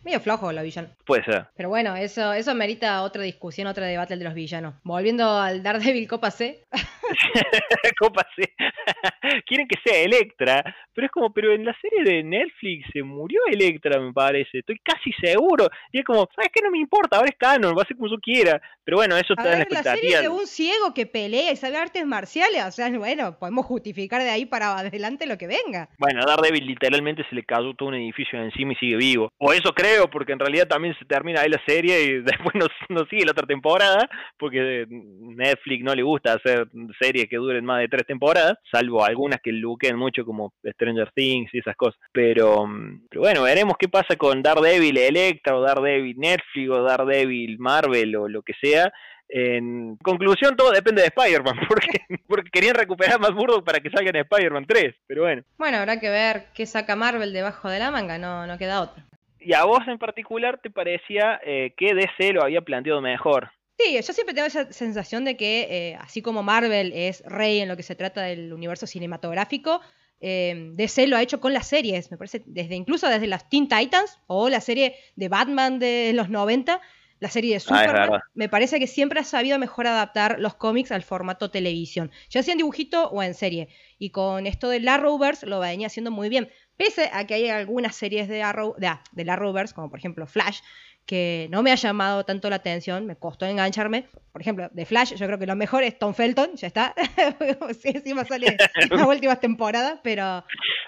[0.05, 0.89] medio flojo la villano.
[1.05, 1.47] Puede ser.
[1.57, 4.75] Pero bueno, eso, eso merita otra discusión, otro debate de los villanos.
[4.85, 6.65] Volviendo al Daredevil Copa C.
[7.99, 8.53] Copa C.
[9.47, 10.63] Quieren que sea Electra,
[10.93, 14.59] pero es como, pero en la serie de Netflix se murió Electra, me parece.
[14.59, 15.69] Estoy casi seguro.
[15.93, 16.61] Y es como, ¿sabes qué?
[16.63, 18.61] No me importa, ahora es canon, va a ser como yo quiera.
[18.85, 19.95] Pero bueno, eso está en la expectativa.
[19.95, 23.67] La serie de un ciego que pelea y sabe artes marciales, o sea, bueno, podemos
[23.67, 25.89] justificar de ahí para adelante lo que venga.
[25.99, 29.33] Bueno, a Daredevil literalmente se le cayó todo un edificio encima y sigue vivo.
[29.39, 32.55] O eso creo, porque en realidad también se termina ahí la serie y después
[32.89, 36.69] no, sigue la otra temporada, porque Netflix no le gusta hacer
[37.01, 41.53] series que duren más de tres temporadas, salvo algunas que luquen mucho como Stranger Things
[41.53, 42.01] y esas cosas.
[42.13, 42.69] Pero,
[43.09, 48.29] pero bueno, veremos qué pasa con Daredevil Electra o Daredevil Netflix o Daredevil Marvel o
[48.29, 48.93] lo que sea
[49.29, 54.17] en conclusión, todo depende de Spider-Man, porque, porque querían recuperar más burdo para que salgan
[54.17, 55.43] en Spider-Man 3, pero bueno.
[55.59, 59.05] Bueno, habrá que ver qué saca Marvel debajo de la manga, no, no queda otra.
[59.45, 63.51] ¿Y a vos en particular te parecía eh, que DC lo había planteado mejor?
[63.79, 67.69] Sí, yo siempre tengo esa sensación de que, eh, así como Marvel es rey en
[67.69, 69.81] lo que se trata del universo cinematográfico,
[70.21, 73.69] eh, DC lo ha hecho con las series, me parece, desde incluso desde las Teen
[73.69, 76.81] Titans o la serie de Batman de los 90
[77.21, 80.93] la serie de ah, Superman, me parece que siempre ha sabido mejor adaptar los cómics
[80.93, 83.69] al formato televisión, ya sea en dibujito o en serie.
[83.99, 86.51] Y con esto de la Rovers lo venía haciendo muy bien.
[86.77, 90.27] Pese a que hay algunas series de, Arrow, de, de la Rovers, como por ejemplo
[90.27, 90.61] Flash,
[91.07, 94.09] que no me ha llamado tanto la atención, me costó engancharme.
[94.33, 96.95] Por ejemplo, de Flash, yo creo que lo mejor es Tom Felton, ya está.
[97.81, 100.45] sí, encima sale en las últimas temporadas, pero.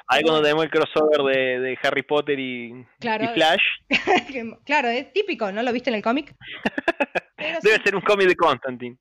[0.09, 3.63] Ahí cuando tenemos el crossover de, Harry Potter y, Flash.
[4.65, 5.63] claro, es típico, ¿no?
[5.63, 6.35] ¿Lo viste en el cómic?
[7.63, 8.97] Debe ser un cómic de Constantine.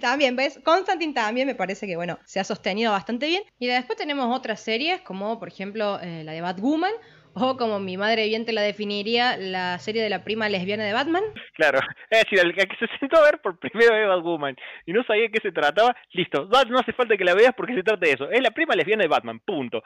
[0.00, 0.60] también, ¿ves?
[0.62, 3.42] Constantine también me parece que, bueno, se ha sostenido bastante bien.
[3.58, 6.92] Y después tenemos otras series, como por ejemplo eh, la de Batwoman
[7.34, 10.92] o como mi madre bien te la definiría, la serie de la prima lesbiana de
[10.92, 11.22] Batman.
[11.54, 15.02] Claro, es decir, el que se sentó a ver por primera vez Batwoman y no
[15.04, 18.04] sabía de qué se trataba, listo, no hace falta que la veas porque se trata
[18.04, 18.30] de eso.
[18.30, 19.82] Es la prima lesbiana de Batman, punto.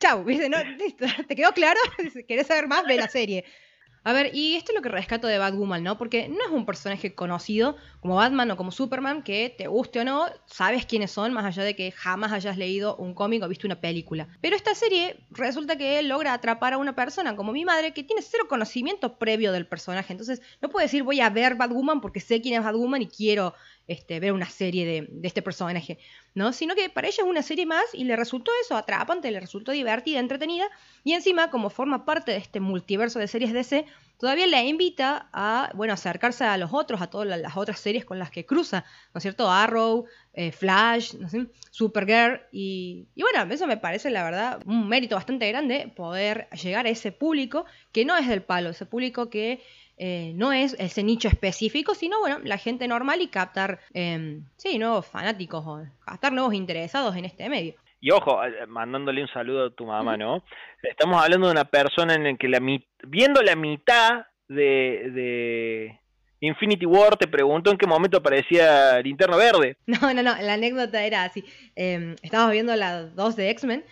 [0.00, 1.80] Chau, No, listo, ¿te quedó claro?
[2.28, 2.84] ¿Querés saber más?
[2.86, 3.44] Ve la serie.
[4.06, 5.96] A ver, y esto es lo que rescato de Batwoman, ¿no?
[5.96, 10.04] Porque no es un personaje conocido como Batman o como Superman, que te guste o
[10.04, 13.66] no, sabes quiénes son, más allá de que jamás hayas leído un cómic o visto
[13.66, 14.28] una película.
[14.42, 18.20] Pero esta serie resulta que logra atrapar a una persona como mi madre que tiene
[18.20, 20.12] cero conocimiento previo del personaje.
[20.12, 23.54] Entonces, no puede decir voy a ver Batwoman porque sé quién es Batwoman y quiero
[23.86, 25.98] este, ver una serie de, este personaje,
[26.34, 26.52] ¿no?
[26.52, 29.72] Sino que para ella es una serie más y le resultó eso atrapante, le resultó
[29.72, 30.66] divertida, entretenida,
[31.02, 33.84] y encima, como forma parte de este multiverso de series DC,
[34.18, 38.18] todavía le invita a, bueno, acercarse a los otros, a todas las otras series con
[38.18, 39.50] las que cruza, ¿no es cierto?
[39.50, 41.46] Arrow, eh, Flash, ¿no sé?
[41.70, 46.86] Supergirl, y, y bueno, eso me parece, la verdad, un mérito bastante grande poder llegar
[46.86, 49.62] a ese público que no es del palo, ese público que
[49.96, 54.78] eh, no es ese nicho específico, sino bueno, la gente normal y captar, eh, sí,
[54.78, 57.74] nuevos fanáticos o captar nuevos interesados en este medio.
[58.00, 60.44] Y ojo, eh, mandándole un saludo a tu mamá, ¿no?
[60.82, 62.60] Estamos hablando de una persona en la que la
[63.06, 66.00] viendo la mitad de, de
[66.40, 69.76] Infinity War te preguntó en qué momento aparecía Linterna Verde.
[69.86, 71.44] No, no, no, la anécdota era así.
[71.76, 73.84] Eh, estábamos viendo la 2 de X-Men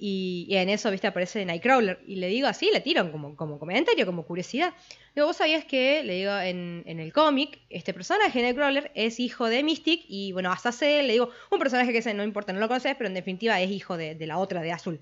[0.00, 2.00] y, en eso, viste, aparece Nightcrawler.
[2.06, 4.72] Y le digo así, le tiro como, como comentario, como curiosidad.
[5.14, 9.64] Digo, vos sabías que, le digo, en, el cómic, este personaje, Nightcrawler, es hijo de
[9.64, 10.04] Mystic.
[10.08, 13.08] Y bueno, hasta se, le digo, un personaje que no importa, no lo conoces, pero
[13.08, 15.00] en definitiva es hijo de, la otra, de Azul.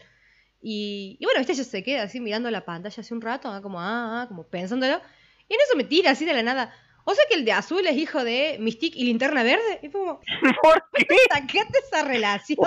[0.63, 3.79] Y, y, bueno, viste, ella se queda así mirando la pantalla hace un rato, como,
[3.81, 5.01] ah, ah, como pensándolo.
[5.49, 6.75] Y en eso me tira así de la nada.
[7.09, 9.79] O sea que el de azul es hijo de Mystique y Linterna Verde.
[9.81, 10.21] Y como,
[10.63, 11.17] ¿Por qué?
[11.33, 12.59] Sacaste esa relación.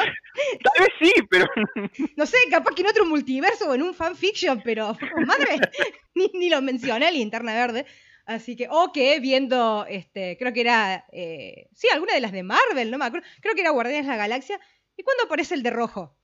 [0.64, 1.46] Tal vez sí, pero.
[2.16, 5.60] No sé, capaz que en otro multiverso o en un fanfiction, pero madre,
[6.16, 7.86] ni, ni lo mencioné Linterna Verde.
[8.26, 12.44] Así que, o que viendo, este, creo que era, eh, sí, alguna de las de
[12.44, 13.28] Marvel, no me acuerdo.
[13.42, 14.60] Creo que era Guardianes de la Galaxia.
[14.96, 16.16] ¿Y cuándo aparece el de rojo?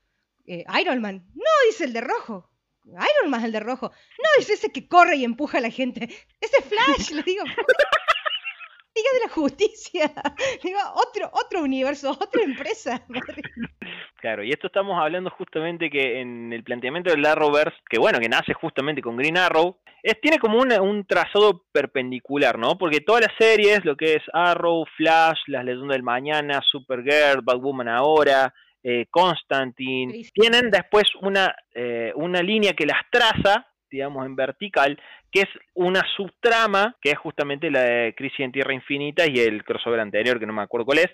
[0.47, 1.25] Eh, Iron Man.
[1.33, 2.49] No, dice el de rojo.
[2.85, 3.91] Iron Man es el de rojo.
[3.91, 6.07] No, es ese que corre y empuja a la gente.
[6.39, 7.43] Ese Flash, le digo.
[8.95, 10.11] Liga de la Justicia.
[10.63, 13.05] Digo, otro, otro universo, otra empresa.
[14.21, 18.27] Claro, y esto estamos hablando justamente que en el planteamiento del Arrowverse, que bueno, que
[18.27, 22.75] nace justamente con Green Arrow, es, tiene como un, un trazado perpendicular, ¿no?
[22.75, 27.87] Porque todas las series, lo que es Arrow, Flash, Las Leyendas del Mañana, Supergirl, Batwoman
[27.87, 34.99] ahora, eh, Constantine, tienen después una, eh, una línea que las traza digamos, en vertical,
[35.35, 39.65] que es una subtrama, que es justamente la de Crisis en Tierra Infinita y el
[39.65, 41.07] crossover anterior, que no me acuerdo cuál es,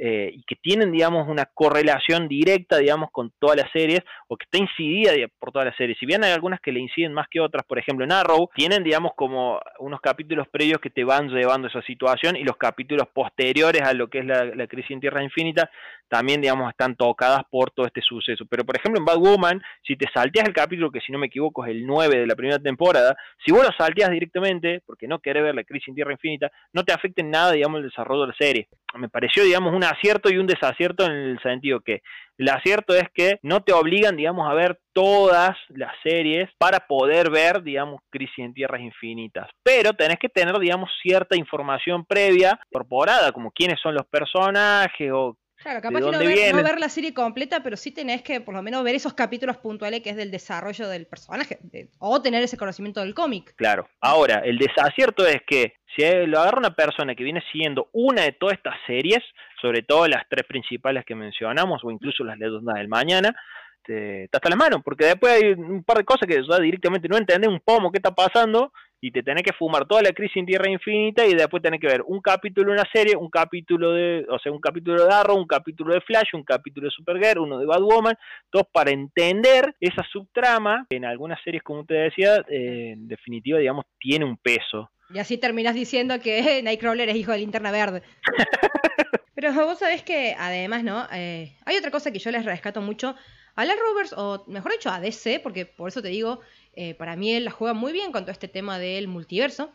[0.00, 4.44] eh, y que tienen, digamos, una correlación directa, digamos, con todas las series, o que
[4.44, 5.98] está incidida por todas las series.
[5.98, 8.84] Si bien hay algunas que le inciden más que otras, por ejemplo en Arrow, tienen,
[8.84, 13.08] digamos, como unos capítulos previos que te van llevando a esa situación, y los capítulos
[13.12, 15.70] posteriores a lo que es la, crisis en Tierra Infinita,
[16.08, 18.44] también, digamos, están tocadas por todo este suceso.
[18.48, 21.26] Pero, por ejemplo, en Bad Woman, si te salteas el capítulo, que si no me
[21.26, 25.18] equivoco es el 9 de la primera temporada, si vos lo salteas directamente, porque no
[25.18, 28.22] querés ver la crisis en Tierra Infinita, no te afecta en nada, digamos, el desarrollo
[28.22, 28.68] de la serie.
[28.94, 32.02] Me pareció, digamos, un acierto y un desacierto en el sentido que
[32.38, 37.30] el acierto es que no te obligan, digamos, a ver todas las series para poder
[37.30, 39.48] ver, digamos, Crisis en Tierras Infinitas.
[39.64, 45.36] Pero tenés que tener, digamos, cierta información previa, incorporada, como quiénes son los personajes o
[45.62, 48.54] Claro, capaz que no ver, no ver, la serie completa, pero sí tenés que por
[48.54, 51.58] lo menos ver esos capítulos puntuales que es del desarrollo del personaje,
[51.98, 53.54] o tener ese conocimiento del cómic.
[53.56, 53.88] Claro.
[54.00, 58.32] Ahora, el desacierto es que si lo agarra una persona que viene siguiendo una de
[58.32, 59.22] todas estas series,
[59.60, 63.34] sobre todo las tres principales que mencionamos, o incluso las leyendas del mañana,
[63.82, 67.08] te, te hasta la mano, porque después hay un par de cosas que ya directamente
[67.08, 70.38] no entendés un pomo qué está pasando y te tenés que fumar toda la crisis
[70.38, 73.92] en Tierra Infinita y después tenés que ver un capítulo de una serie, un capítulo
[73.92, 77.40] de, o sea, un capítulo de Arrow, un capítulo de Flash, un capítulo de Supergirl,
[77.40, 78.16] uno de Batwoman,
[78.50, 83.58] todos para entender esa subtrama que en algunas series, como te decía, eh, en definitiva,
[83.58, 84.90] digamos, tiene un peso.
[85.14, 88.02] Y así terminas diciendo que Nightcrawler es hijo de Linterna Verde.
[89.34, 91.06] Pero vos sabés que además, ¿no?
[91.12, 93.14] Eh, hay otra cosa que yo les rescato mucho
[93.54, 96.40] a la Rovers, o mejor dicho, a DC, porque por eso te digo,
[96.80, 99.72] eh, para mí él la juega muy bien con todo este tema del multiverso,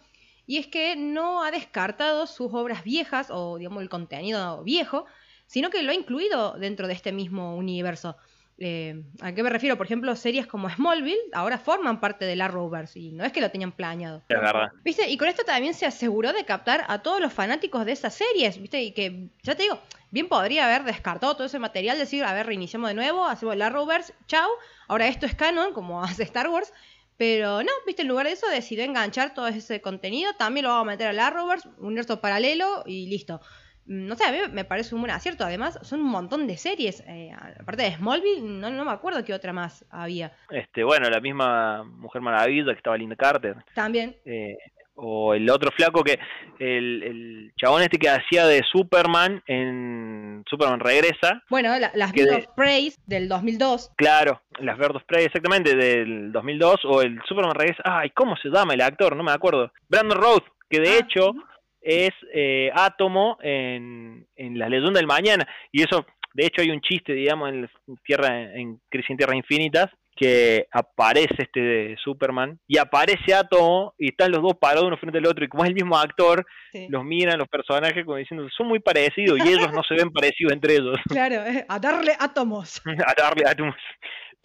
[0.47, 5.05] y es que no ha descartado sus obras viejas o digamos el contenido viejo,
[5.45, 8.15] sino que lo ha incluido dentro de este mismo universo.
[8.57, 9.75] Eh, ¿A qué me refiero?
[9.75, 13.41] Por ejemplo, series como Smallville ahora forman parte de la Rovers y no es que
[13.41, 14.23] lo tenían planeado.
[14.29, 14.71] Es verdad.
[14.85, 15.09] ¿Viste?
[15.09, 18.61] Y con esto también se aseguró de captar a todos los fanáticos de esas series,
[18.61, 18.81] ¿viste?
[18.81, 19.79] Y que, ya te digo,
[20.11, 23.69] bien podría haber descartado todo ese material, decir, a ver, reiniciamos de nuevo, hacemos la
[23.71, 24.47] Rovers, chau,
[24.87, 26.71] ahora esto es canon, como hace Star Wars,
[27.17, 30.87] pero no, viste, en lugar de eso decidió enganchar todo ese contenido, también lo vamos
[30.87, 33.41] a meter a la Rovers, un universo paralelo y listo.
[33.85, 35.43] Mm, no sé, a mí me parece un buen acierto.
[35.43, 37.03] Además, son un montón de series.
[37.07, 40.31] Eh, aparte de Smallville, no, no me acuerdo qué otra más había.
[40.49, 43.57] Este, bueno, la misma Mujer Maravilla que estaba Linda Carter.
[43.73, 44.15] También.
[44.25, 44.57] Eh,
[44.95, 46.19] o el otro flaco que
[46.59, 51.41] el, el, chabón este que hacía de Superman en Superman Regresa.
[51.49, 53.91] Bueno, las Birds of Prey del 2002.
[53.95, 57.81] Claro, las Birds of Prey exactamente del 2002 o el Superman Regresa.
[57.85, 59.15] Ay, ¿cómo se llama el actor?
[59.15, 59.71] No me acuerdo.
[59.89, 61.31] Brandon Rhodes, que de ah, hecho
[61.81, 67.13] es eh, Átomo en, en Las del Mañana y eso de hecho, hay un chiste,
[67.13, 67.69] digamos, en
[68.03, 74.31] Tierra en Crisis en Tierras Infinitas, que aparece este Superman y aparece Atomo y están
[74.31, 76.45] los dos parados uno frente al otro y como es el mismo actor,
[76.89, 80.53] los miran los personajes como diciendo son muy parecidos y ellos no se ven parecidos
[80.53, 80.97] entre ellos.
[81.09, 82.81] Claro, a darle átomos.
[82.85, 83.75] a darle átomos.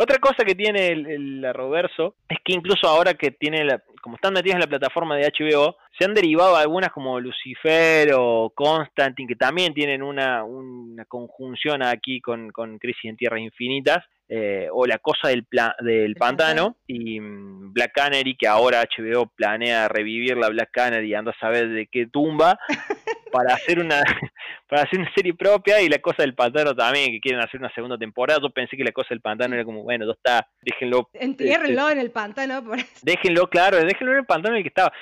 [0.01, 4.15] Otra cosa que tiene el, el Arrowverso es que incluso ahora que tiene la, como
[4.17, 9.29] están metidos en la plataforma de HBO, se han derivado algunas como Lucifer o Constantine,
[9.29, 14.87] que también tienen una, una conjunción aquí con, con Crisis en Tierras Infinitas, eh, o
[14.87, 15.47] La Cosa del,
[15.81, 21.33] del Pantano, y mm, Black Canary, que ahora HBO planea revivir la Black Canary, anda
[21.33, 22.59] a saber de qué tumba,
[23.33, 24.03] para hacer una
[24.69, 27.73] para hacer una serie propia, y La Cosa del Pantano también, que quieren hacer una
[27.73, 28.39] segunda temporada.
[28.43, 31.09] Yo pensé que La Cosa del Pantano era como, bueno, está, déjenlo.
[31.15, 32.63] Entiérrenlo este, en el pantano.
[32.63, 33.01] Por eso.
[33.03, 34.93] Déjenlo, claro, déjenlo en el pantano en el que estaba.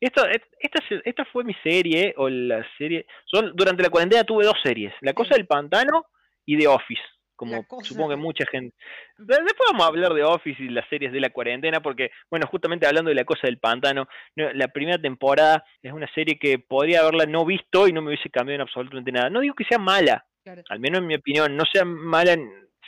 [0.00, 0.24] Esto,
[0.60, 3.06] esta, esta fue mi serie, o la serie.
[3.24, 6.06] Son, durante la cuarentena tuve dos series: La Cosa del Pantano
[6.46, 7.02] y The Office
[7.38, 8.74] como supongo que mucha gente.
[9.16, 12.84] Después vamos a hablar de Office y las series de la cuarentena, porque, bueno, justamente
[12.84, 17.26] hablando de la cosa del pantano, la primera temporada es una serie que podría haberla
[17.26, 19.30] no visto y no me hubiese cambiado en absolutamente nada.
[19.30, 20.26] No digo que sea mala,
[20.68, 22.36] al menos en mi opinión, no sea mala.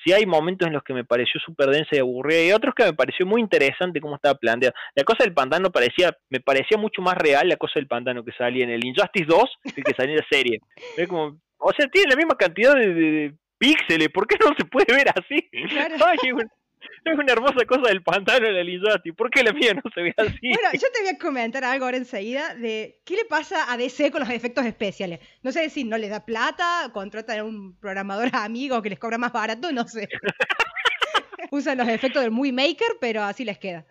[0.04, 2.86] Si hay momentos en los que me pareció súper densa y aburrida y otros que
[2.86, 4.74] me pareció muy interesante cómo estaba planteado.
[4.96, 8.32] La cosa del pantano parecía, me parecía mucho más real la cosa del pantano que
[8.32, 10.58] salía en el Injustice 2 que que salía en la serie.
[11.08, 15.08] Como, o sea, tiene la misma cantidad de píxeles, ¿por qué no se puede ver
[15.10, 15.48] así?
[15.52, 20.00] es, una, hermosa cosa del pantano de la Lizati, ¿por qué la mía no se
[20.00, 20.48] ve así?
[20.48, 24.10] Bueno, yo te voy a comentar algo ahora enseguida de qué le pasa a DC
[24.10, 25.20] con los efectos especiales.
[25.42, 29.18] No sé si no le da plata, contratan a un programador amigo que les cobra
[29.18, 30.08] más barato, no sé.
[31.50, 33.84] Usan los efectos del Movie Maker, pero así les queda.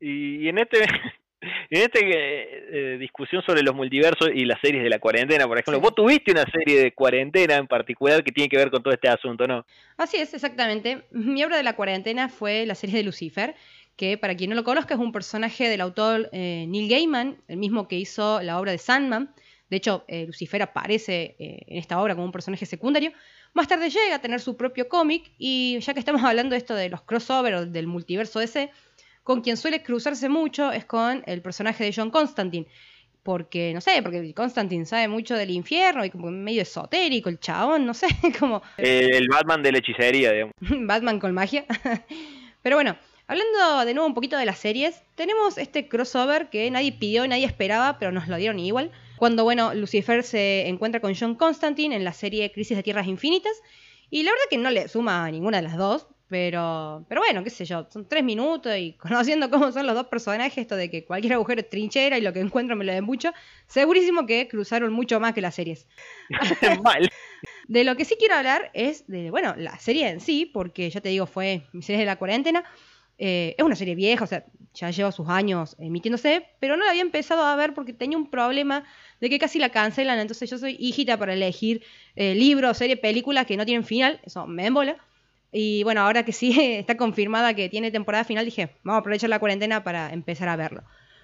[0.00, 0.84] Y, en este
[1.40, 5.80] en esta eh, discusión sobre los multiversos y las series de la cuarentena, por ejemplo,
[5.80, 9.08] vos tuviste una serie de cuarentena en particular que tiene que ver con todo este
[9.08, 9.64] asunto, ¿no?
[9.96, 11.04] Así es, exactamente.
[11.10, 13.54] Mi obra de la cuarentena fue la serie de Lucifer,
[13.96, 17.56] que para quien no lo conozca es un personaje del autor eh, Neil Gaiman, el
[17.56, 19.34] mismo que hizo la obra de Sandman.
[19.70, 23.12] De hecho, eh, Lucifer aparece en esta obra como un personaje secundario.
[23.52, 26.74] Más tarde llega a tener su propio cómic y ya que estamos hablando de esto
[26.74, 28.70] de los crossovers del multiverso DC,
[29.22, 32.66] con quien suele cruzarse mucho es con el personaje de John Constantine.
[33.22, 37.84] Porque, no sé, porque Constantine sabe mucho del infierno y como medio esotérico, el chabón,
[37.84, 38.06] no sé,
[38.38, 38.62] como...
[38.78, 40.54] El Batman de la hechicería, digamos.
[40.60, 41.66] Batman con magia.
[42.62, 46.92] Pero bueno, hablando de nuevo un poquito de las series, tenemos este crossover que nadie
[46.92, 48.90] pidió, nadie esperaba, pero nos lo dieron igual.
[49.16, 53.52] Cuando, bueno, Lucifer se encuentra con John Constantine en la serie Crisis de Tierras Infinitas.
[54.10, 57.42] Y la verdad que no le suma a ninguna de las dos, pero, pero bueno,
[57.42, 60.88] qué sé yo, son tres minutos y conociendo cómo son los dos personajes, esto de
[60.88, 63.32] que cualquier agujero es trinchera y lo que encuentro me lo den mucho,
[63.66, 65.86] segurísimo que cruzaron mucho más que las series.
[66.82, 67.10] Mal.
[67.66, 71.00] De lo que sí quiero hablar es de, bueno, la serie en sí, porque ya
[71.00, 72.64] te digo, fue mi serie de la cuarentena.
[73.18, 76.90] Eh, es una serie vieja, o sea, ya lleva sus años emitiéndose, pero no la
[76.90, 78.84] había empezado a ver porque tenía un problema
[79.20, 81.82] de que casi la cancelan, entonces yo soy hijita para elegir
[82.16, 84.96] eh, libros, serie, películas que no tienen final, eso me embola.
[85.52, 89.30] Y bueno, ahora que sí está confirmada que tiene temporada final, dije, vamos a aprovechar
[89.30, 90.82] la cuarentena para empezar a verlo.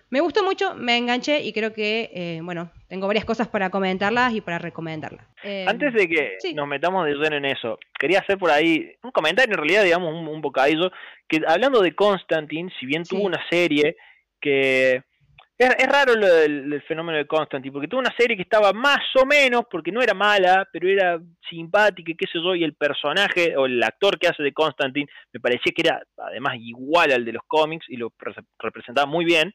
[0.09, 4.33] Me gustó mucho, me enganché y creo que, eh, bueno, tengo varias cosas para comentarlas
[4.35, 5.27] y para recomendarlas.
[5.43, 9.11] Eh, Antes de que nos metamos de lleno en eso, quería hacer por ahí un
[9.11, 10.93] comentario, en realidad, digamos, un, bocadillo,
[11.27, 13.97] que hablando de Constantine, si bien tuvo una serie
[14.41, 15.03] que
[15.59, 19.63] es, raro el, fenómeno de Constantine, porque tuvo una serie que estaba más o menos,
[19.71, 23.83] porque no era mala, pero era simpática, qué sé yo, y el personaje o el
[23.83, 27.87] actor que hace de Constantine me parecía que era además igual al de los cómics
[27.89, 28.13] y lo
[28.59, 29.53] representaba muy bien,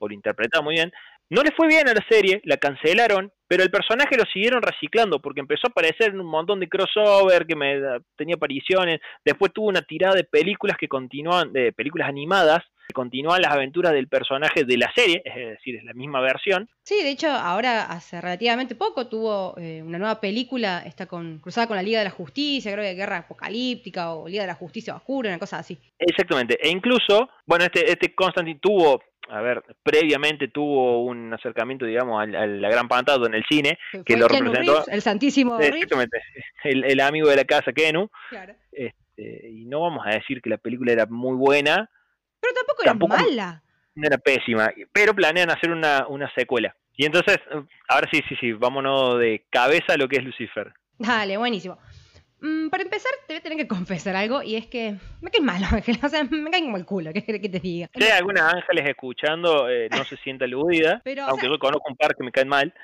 [0.00, 0.92] o lo interpretaba muy bien.
[1.30, 5.20] No le fue bien a la serie, la cancelaron, pero el personaje lo siguieron reciclando
[5.20, 7.80] porque empezó a aparecer en un montón de crossover, que me
[8.16, 9.00] tenía apariciones.
[9.24, 14.08] Después tuvo una tirada de películas que continúan, de películas animadas, continúan las aventuras del
[14.08, 16.68] personaje de la serie, es decir, es la misma versión.
[16.82, 21.66] Sí, de hecho, ahora hace relativamente poco tuvo eh, una nueva película, está con, cruzada
[21.66, 24.94] con la Liga de la Justicia, creo que Guerra Apocalíptica o Liga de la Justicia
[24.94, 25.78] Oscura, una cosa así.
[25.98, 32.22] Exactamente, e incluso, bueno, este, este Constantine tuvo a ver, previamente tuvo un acercamiento, digamos,
[32.22, 34.84] a, la gran pantalla en el cine, que lo representó.
[34.86, 35.58] el Santísimo.
[35.58, 36.18] Exactamente,
[36.64, 38.10] el, amigo de la casa Kenu.
[38.28, 38.54] Claro.
[38.72, 41.90] Este, y no vamos a decir que la película era muy buena.
[42.44, 43.62] Pero tampoco era mala.
[43.94, 46.74] No era pésima, pero planean hacer una, una secuela.
[46.96, 47.38] Y entonces,
[47.88, 50.72] ahora sí, sí, sí, vámonos de cabeza a lo que es Lucifer.
[50.98, 51.78] Dale, buenísimo.
[52.40, 55.44] Mm, para empezar, te voy a tener que confesar algo y es que me caen
[55.44, 57.88] mal Ángeles, o sea, me caen como el culo, ¿qué que te diga?
[57.94, 62.14] Si hay alguna Ángeles escuchando, eh, no se sienta aludida, aunque yo conozco un par
[62.14, 62.74] que me caen mal.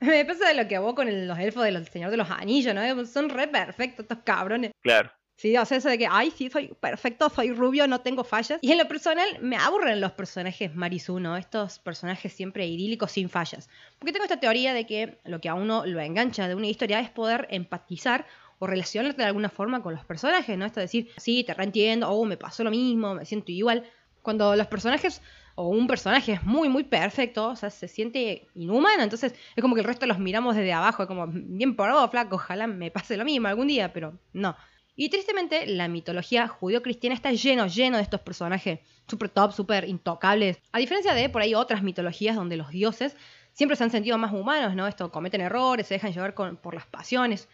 [0.00, 3.06] Me pasa de lo que vos con los elfos del Señor de los Anillos, ¿no?
[3.06, 4.70] Son re perfectos estos cabrones.
[4.82, 5.10] Claro.
[5.38, 8.58] Sí, o sea, eso de que, ay, sí, soy perfecto, soy rubio, no tengo fallas.
[8.60, 11.36] Y en lo personal, me aburren los personajes Marisu, ¿no?
[11.36, 13.70] Estos personajes siempre idílicos sin fallas.
[14.00, 16.98] Porque tengo esta teoría de que lo que a uno lo engancha de una historia
[16.98, 18.26] es poder empatizar
[18.58, 20.64] o relacionarte de alguna forma con los personajes, ¿no?
[20.64, 23.84] Esto de decir, sí, te reentiendo, oh, me pasó lo mismo, me siento igual.
[24.22, 25.22] Cuando los personajes
[25.54, 29.76] o un personaje es muy, muy perfecto, o sea, se siente inhumano, entonces es como
[29.76, 32.90] que el resto los miramos desde abajo, es como, bien por vos, flaco, ojalá me
[32.90, 34.56] pase lo mismo algún día, pero no.
[35.00, 40.58] Y tristemente, la mitología judío-cristiana está lleno, lleno de estos personajes super top, super intocables.
[40.72, 43.16] A diferencia de por ahí otras mitologías donde los dioses
[43.52, 44.88] siempre se han sentido más humanos, ¿no?
[44.88, 47.48] Esto cometen errores, se dejan llevar por las pasiones.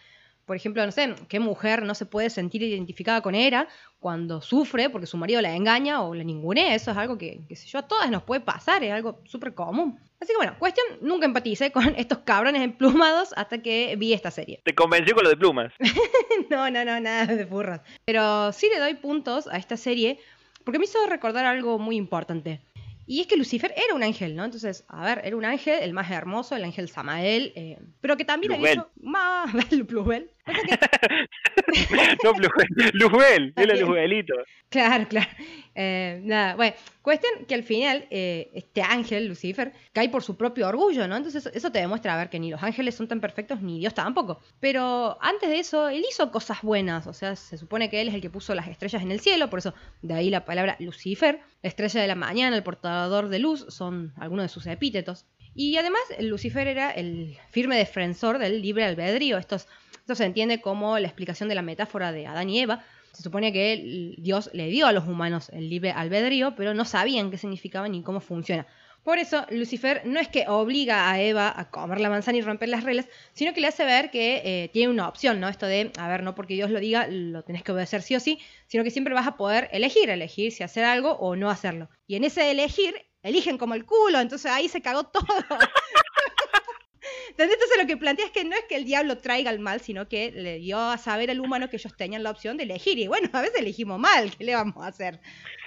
[0.46, 3.68] Por ejemplo, no sé, ¿qué mujer no se puede sentir identificada con Hera
[3.98, 6.74] cuando sufre porque su marido la engaña o la ningunea?
[6.74, 9.54] Eso es algo que, qué sé yo, a todas nos puede pasar, es algo súper
[9.54, 9.98] común.
[10.20, 14.60] Así que bueno, cuestión, nunca empaticé con estos cabrones emplumados hasta que vi esta serie.
[14.64, 15.72] ¿Te convenció con lo de plumas?
[16.50, 17.80] no, no, no, nada de burras.
[18.04, 20.18] Pero sí le doy puntos a esta serie
[20.64, 22.60] porque me hizo recordar algo muy importante.
[23.06, 24.44] Y es que Lucifer era un ángel, ¿no?
[24.44, 28.24] Entonces, a ver, era un ángel, el más hermoso, el ángel Samael, eh, pero que
[28.24, 29.52] también había hecho más
[30.46, 32.18] Luzbel.
[32.24, 32.32] no,
[32.92, 34.34] Luzbel, era Luzbelito.
[34.68, 35.30] Claro, claro.
[35.76, 40.68] Eh, nada, bueno, cuestión que al final eh, este ángel, Lucifer, cae por su propio
[40.68, 41.16] orgullo, ¿no?
[41.16, 43.94] Entonces eso te demuestra a ver que ni los ángeles son tan perfectos ni Dios
[43.94, 44.40] tampoco.
[44.60, 48.14] Pero antes de eso, él hizo cosas buenas, o sea, se supone que él es
[48.14, 51.40] el que puso las estrellas en el cielo, por eso de ahí la palabra Lucifer,
[51.62, 55.26] la estrella de la mañana, el portador de luz, son algunos de sus epítetos.
[55.54, 59.38] Y además, Lucifer era el firme defensor del libre albedrío.
[59.38, 59.58] esto
[60.14, 62.84] se entiende como la explicación de la metáfora de Adán y Eva,
[63.14, 67.30] se supone que Dios le dio a los humanos el libre albedrío, pero no sabían
[67.30, 68.66] qué significaba ni cómo funciona.
[69.04, 72.70] Por eso, Lucifer no es que obliga a Eva a comer la manzana y romper
[72.70, 75.48] las reglas, sino que le hace ver que eh, tiene una opción, ¿no?
[75.48, 78.20] Esto de, a ver, no porque Dios lo diga, lo tenés que obedecer sí o
[78.20, 81.90] sí, sino que siempre vas a poder elegir, elegir si hacer algo o no hacerlo.
[82.06, 82.94] Y en ese elegir,
[83.24, 85.24] eligen como el culo, entonces ahí se cagó todo.
[87.36, 90.08] Entonces lo que plantea es que no es que el diablo traiga el mal, sino
[90.08, 92.98] que le dio a saber al humano que ellos tenían la opción de elegir.
[92.98, 95.18] Y bueno, a veces elegimos mal, ¿qué le vamos a hacer?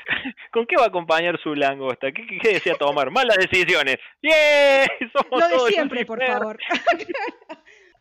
[0.54, 2.12] ¿Con qué va a acompañar su langosta?
[2.12, 3.12] ¿Qué, qué desea tomar?
[3.12, 3.98] Malas decisiones.
[4.22, 4.88] ¡Yeah!
[5.14, 6.58] Somos lo de siempre, por favor.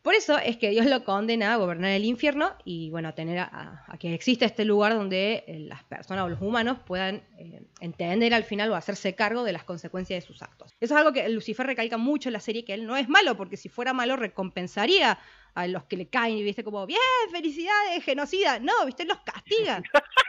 [0.07, 3.39] Por eso es que Dios lo condena a gobernar el infierno y bueno, a tener
[3.39, 8.33] a, que exista este lugar donde eh, las personas o los humanos puedan eh, entender
[8.33, 10.73] al final o hacerse cargo de las consecuencias de sus actos.
[10.79, 13.35] Eso es algo que Lucifer recalca mucho en la serie, que él no es malo,
[13.35, 15.19] porque si fuera malo recompensaría
[15.55, 18.59] a los que le caen y viste como, bien, felicidades, genocida.
[18.59, 19.83] No, viste, los castiga.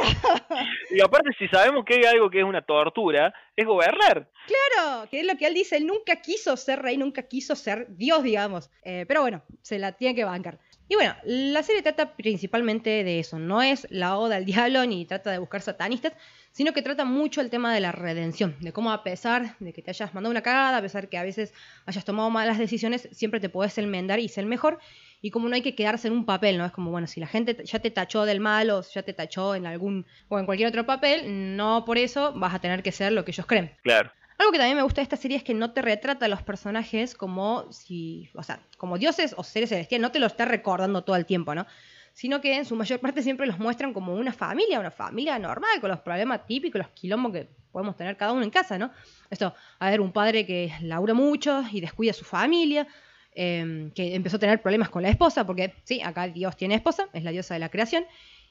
[0.90, 4.28] Y aparte, si sabemos que hay algo que es una tortura, es gobernar.
[4.46, 7.86] Claro, que es lo que él dice, él nunca quiso ser rey, nunca quiso ser
[7.90, 8.70] Dios, digamos.
[8.82, 10.58] Eh, pero bueno, se la tiene que bancar.
[10.88, 15.06] Y bueno, la serie trata principalmente de eso, no es la oda al diablo ni
[15.06, 16.14] trata de buscar satanistas,
[16.50, 19.82] sino que trata mucho el tema de la redención, de cómo a pesar de que
[19.82, 21.54] te hayas mandado una cagada, a pesar que a veces
[21.86, 24.80] hayas tomado malas decisiones, siempre te puedes enmendar y ser mejor
[25.22, 26.64] y como no hay que quedarse en un papel, ¿no?
[26.64, 29.54] Es como, bueno, si la gente ya te tachó del mal o ya te tachó
[29.54, 33.12] en algún o en cualquier otro papel, no por eso vas a tener que ser
[33.12, 33.74] lo que ellos creen.
[33.82, 34.10] Claro.
[34.38, 36.42] Algo que también me gusta de esta serie es que no te retrata a los
[36.42, 41.04] personajes como si, o sea, como dioses o seres celestiales, no te lo está recordando
[41.04, 41.66] todo el tiempo, ¿no?
[42.14, 45.78] Sino que en su mayor parte siempre los muestran como una familia, una familia normal,
[45.82, 48.90] con los problemas típicos, los quilombos que podemos tener cada uno en casa, ¿no?
[49.28, 52.86] Esto, a ver, un padre que labura mucho y descuida a su familia,
[53.32, 57.08] Em, que empezó a tener problemas con la esposa, porque sí, acá Dios tiene esposa,
[57.12, 58.04] es la diosa de la creación,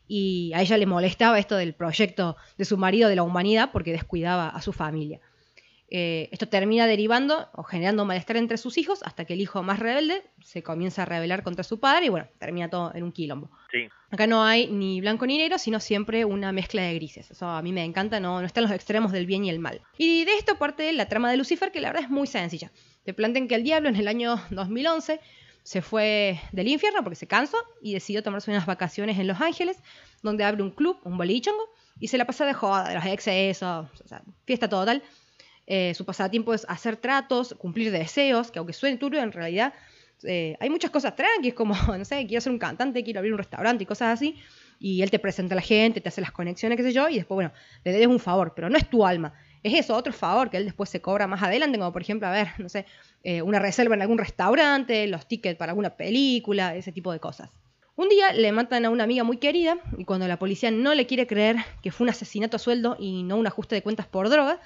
[0.08, 3.92] y a ella le molestaba esto del proyecto de su marido de la humanidad porque
[3.92, 5.20] descuidaba a su familia.
[5.92, 9.80] Eh, esto termina derivando o generando malestar entre sus hijos hasta que el hijo más
[9.80, 13.50] rebelde se comienza a rebelar contra su padre y bueno, termina todo en un quilombo.
[14.12, 17.32] Acá no hay ni blanco ni negro, sino siempre una mezcla de grises.
[17.32, 19.82] Eso a mí me encanta, no, no están los extremos del bien y el mal.
[19.98, 22.72] Y de esto parte la trama de Lucifer, que la verdad es muy sencilla.
[23.14, 25.20] Te que el diablo en el año 2011
[25.64, 29.78] se fue del infierno porque se cansó y decidió tomarse unas vacaciones en Los Ángeles,
[30.22, 31.64] donde abre un club, un bolichongo,
[32.00, 35.02] y se la pasa de joda, de los excesos, o fiesta total.
[35.66, 39.74] Eh, su pasatiempo es hacer tratos, cumplir deseos, que aunque suene turbio, en realidad
[40.24, 43.40] eh, hay muchas cosas tranquilas, como, no sé, quiero ser un cantante, quiero abrir un
[43.40, 44.36] restaurante y cosas así,
[44.80, 47.16] y él te presenta a la gente, te hace las conexiones, qué sé yo, y
[47.16, 47.52] después, bueno,
[47.84, 49.34] le des un favor, pero no es tu alma,
[49.64, 52.32] es eso, otro favor que él después se cobra más adelante, como por ejemplo, a
[52.32, 52.86] ver, no sé,
[53.24, 57.50] eh, una reserva en algún restaurante, los tickets para alguna película, ese tipo de cosas.
[57.96, 61.06] Un día le matan a una amiga muy querida y cuando la policía no le
[61.06, 64.30] quiere creer que fue un asesinato a sueldo y no un ajuste de cuentas por
[64.30, 64.62] droga,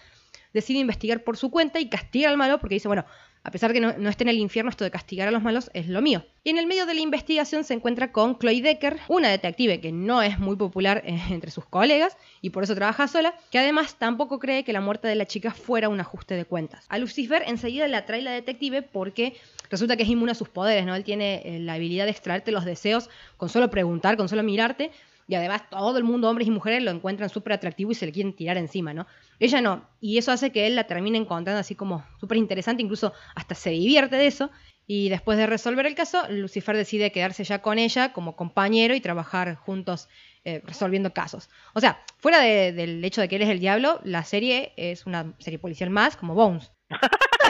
[0.53, 3.05] decide investigar por su cuenta y castiga al malo porque dice, bueno,
[3.45, 5.69] a pesar de que no, esté en el infierno, esto de castigar a los malos
[5.73, 6.25] es lo mío.
[6.45, 9.91] Y en el medio de la investigación se encuentra con Chloe Decker, una detective que
[9.91, 14.39] no es muy popular entre sus colegas y por eso trabaja sola, que además tampoco
[14.39, 16.85] cree que la muerte de la chica fuera un ajuste de cuentas.
[16.87, 19.35] A Lucifer enseguida le atrae la detective porque
[19.69, 20.95] resulta que es inmune a sus poderes, ¿no?
[20.95, 24.91] Él tiene eh, la habilidad de extraerte los deseos con solo preguntar, con solo mirarte,
[25.27, 28.11] y además todo el mundo, hombres y mujeres, lo encuentran súper atractivo y se le
[28.11, 29.07] quieren tirar encima, ¿no?
[29.43, 33.13] Ella no, y eso hace que él la termine encontrando así como súper interesante, incluso
[33.35, 34.49] hasta se divierte de eso,
[34.87, 39.01] y después de resolver el caso, Lucifer decide quedarse ya con ella como compañero y
[39.01, 40.07] trabajar juntos
[40.45, 41.49] eh, resolviendo casos.
[41.73, 45.05] O sea, fuera de- del hecho de que él es el diablo, la serie es
[45.05, 46.71] una serie policial más, como Bones.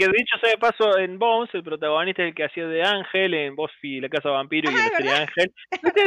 [0.00, 3.34] que dicho sea de paso, en Bones, el protagonista es el que hacía de Ángel
[3.34, 5.52] en Buffy, la casa vampiro y Ah, la ¿es serie Ángel.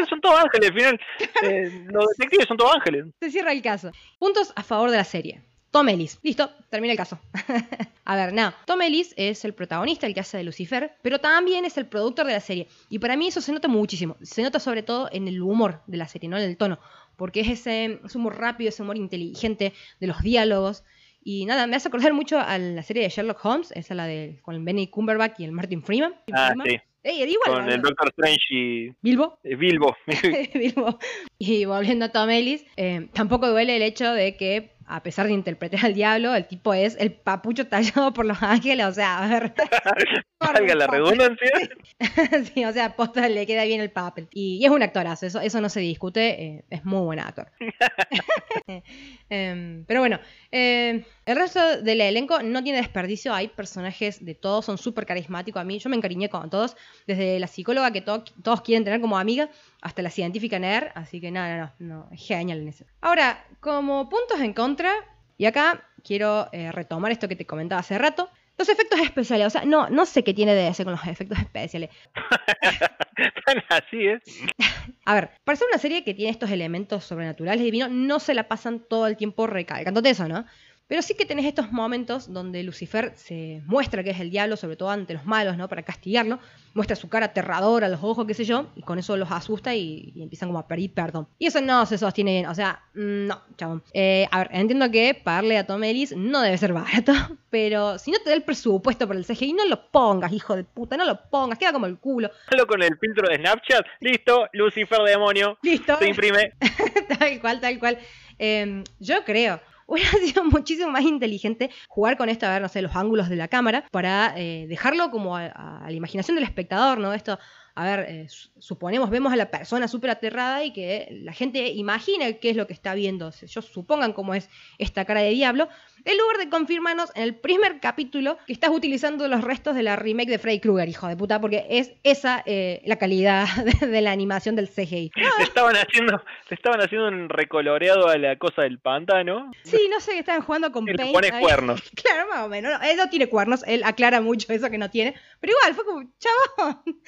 [0.10, 1.00] Son todos ángeles, al final.
[1.44, 3.06] eh, los detectives son todos ángeles.
[3.20, 3.92] Se cierra el caso.
[4.20, 5.42] Puntos a favor de la serie.
[5.70, 6.20] Tom Ellis.
[6.22, 7.20] Listo, termina el caso.
[8.06, 8.56] a ver, nada.
[8.66, 12.28] Tom Ellis es el protagonista, el que hace de Lucifer, pero también es el productor
[12.28, 12.68] de la serie.
[12.90, 14.16] Y para mí eso se nota muchísimo.
[14.22, 16.80] Se nota sobre todo en el humor de la serie, no en el tono.
[17.16, 20.84] Porque es ese, ese humor rápido, ese humor inteligente de los diálogos.
[21.24, 24.40] Y nada, me hace acordar mucho a la serie de Sherlock Holmes, esa la de
[24.42, 26.14] con Benny Cumberbatch y el Martin Freeman.
[26.34, 26.68] Ah, Freeman.
[26.68, 26.78] sí.
[27.06, 27.74] Ey, era igual, Con ¿no?
[27.74, 29.38] el Doctor Strange y Bilbo.
[29.44, 29.94] eh, Bilbo.
[30.54, 31.00] Bilbo.
[31.38, 35.34] Y volviendo a Tom Ellis, eh, tampoco duele el hecho de que, a pesar de
[35.34, 38.86] interpretar al diablo, el tipo es el papucho tallado por los ángeles.
[38.86, 39.54] O sea, a ver.
[40.40, 41.52] Valga la redundancia.
[42.54, 44.28] sí, o sea, posta le queda bien el papel.
[44.32, 47.52] Y, y es un actorazo, eso, eso no se discute, eh, es muy buen actor.
[49.30, 50.20] Em, pero bueno,
[50.52, 55.62] eh, el resto del elenco no tiene desperdicio, hay personajes de todos, son súper carismáticos
[55.62, 56.76] a mí, yo me encariñé con todos,
[57.08, 59.50] desde la psicóloga que to- todos quieren tener como amiga,
[59.82, 62.86] hasta la científica nerd, así que no, no, no, no, genial en eso.
[63.02, 64.92] Ahora, como puntos en contra,
[65.38, 69.50] y acá quiero eh, retomar esto que te comentaba hace rato, los efectos especiales, o
[69.50, 71.90] sea, no, no sé qué tiene de ese con los efectos especiales.
[73.70, 74.22] Así es.
[75.06, 78.34] A ver, para ser una serie que tiene estos elementos sobrenaturales y divinos, no se
[78.34, 80.46] la pasan todo el tiempo recalcándote eso, ¿no?
[80.88, 84.76] Pero sí que tenés estos momentos donde Lucifer se muestra que es el diablo, sobre
[84.76, 85.70] todo ante los malos, ¿no?
[85.70, 86.40] Para castigarlo.
[86.74, 90.12] Muestra su cara aterradora, los ojos, qué sé yo, y con eso los asusta y,
[90.16, 91.28] y empiezan como a pedir perdón.
[91.40, 93.84] Y eso no se sostiene bien, o sea, mm, no, chabón.
[93.94, 97.14] Eh, a ver, entiendo que pagarle a Tom Ellis no debe ser barato,
[97.50, 100.64] pero si no te da el presupuesto por el CGI, no lo pongas, hijo de
[100.64, 102.30] puta, no lo pongas, queda como el culo.
[102.50, 103.86] Solo con el filtro de Snapchat.
[104.00, 105.58] Listo, Lucifer demonio.
[105.62, 105.98] Listo.
[105.98, 106.54] Se imprime.
[107.20, 108.00] tal cual, tal cual.
[108.40, 109.62] Eh, yo creo.
[109.94, 113.36] Hubiera sido muchísimo más inteligente jugar con esto, a ver, no sé, los ángulos de
[113.36, 117.14] la cámara, para eh, dejarlo como a, la imaginación del espectador, ¿no?
[117.14, 117.38] Esto,
[117.76, 121.68] a ver, eh, su- suponemos, vemos a la persona súper aterrada y que la gente
[121.74, 123.32] imagine qué es lo que está viendo.
[123.42, 125.70] Ellos supongan cómo es esta cara de diablo,
[126.06, 129.96] en lugar de confirmarnos en el primer capítulo que estás utilizando los restos de la
[129.96, 133.48] remake de Freddy Krueger, hijo de puta, porque es esa eh, la calidad
[133.82, 135.12] de, de la animación del CGI.
[135.16, 139.52] Le estaban haciendo, le estaban haciendo un recoloreado a la cosa del pantano.
[139.64, 141.14] Sí, no sé, estaban jugando con Y Paint.
[141.14, 141.42] pone ahí.
[141.42, 141.82] cuernos.
[142.04, 142.80] Claro, más o menos.
[142.80, 145.16] No, él no tiene cuernos, él aclara mucho eso que no tiene.
[145.40, 147.02] Pero igual, fue como, chabón.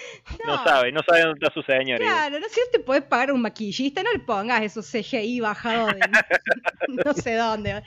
[0.46, 2.00] No sabe, no sabe dónde está su señor.
[2.00, 5.88] Claro, no sé si te puedes pagar un maquillista, no le pongas esos CGI bajado
[5.88, 6.00] de
[7.04, 7.84] no sé dónde,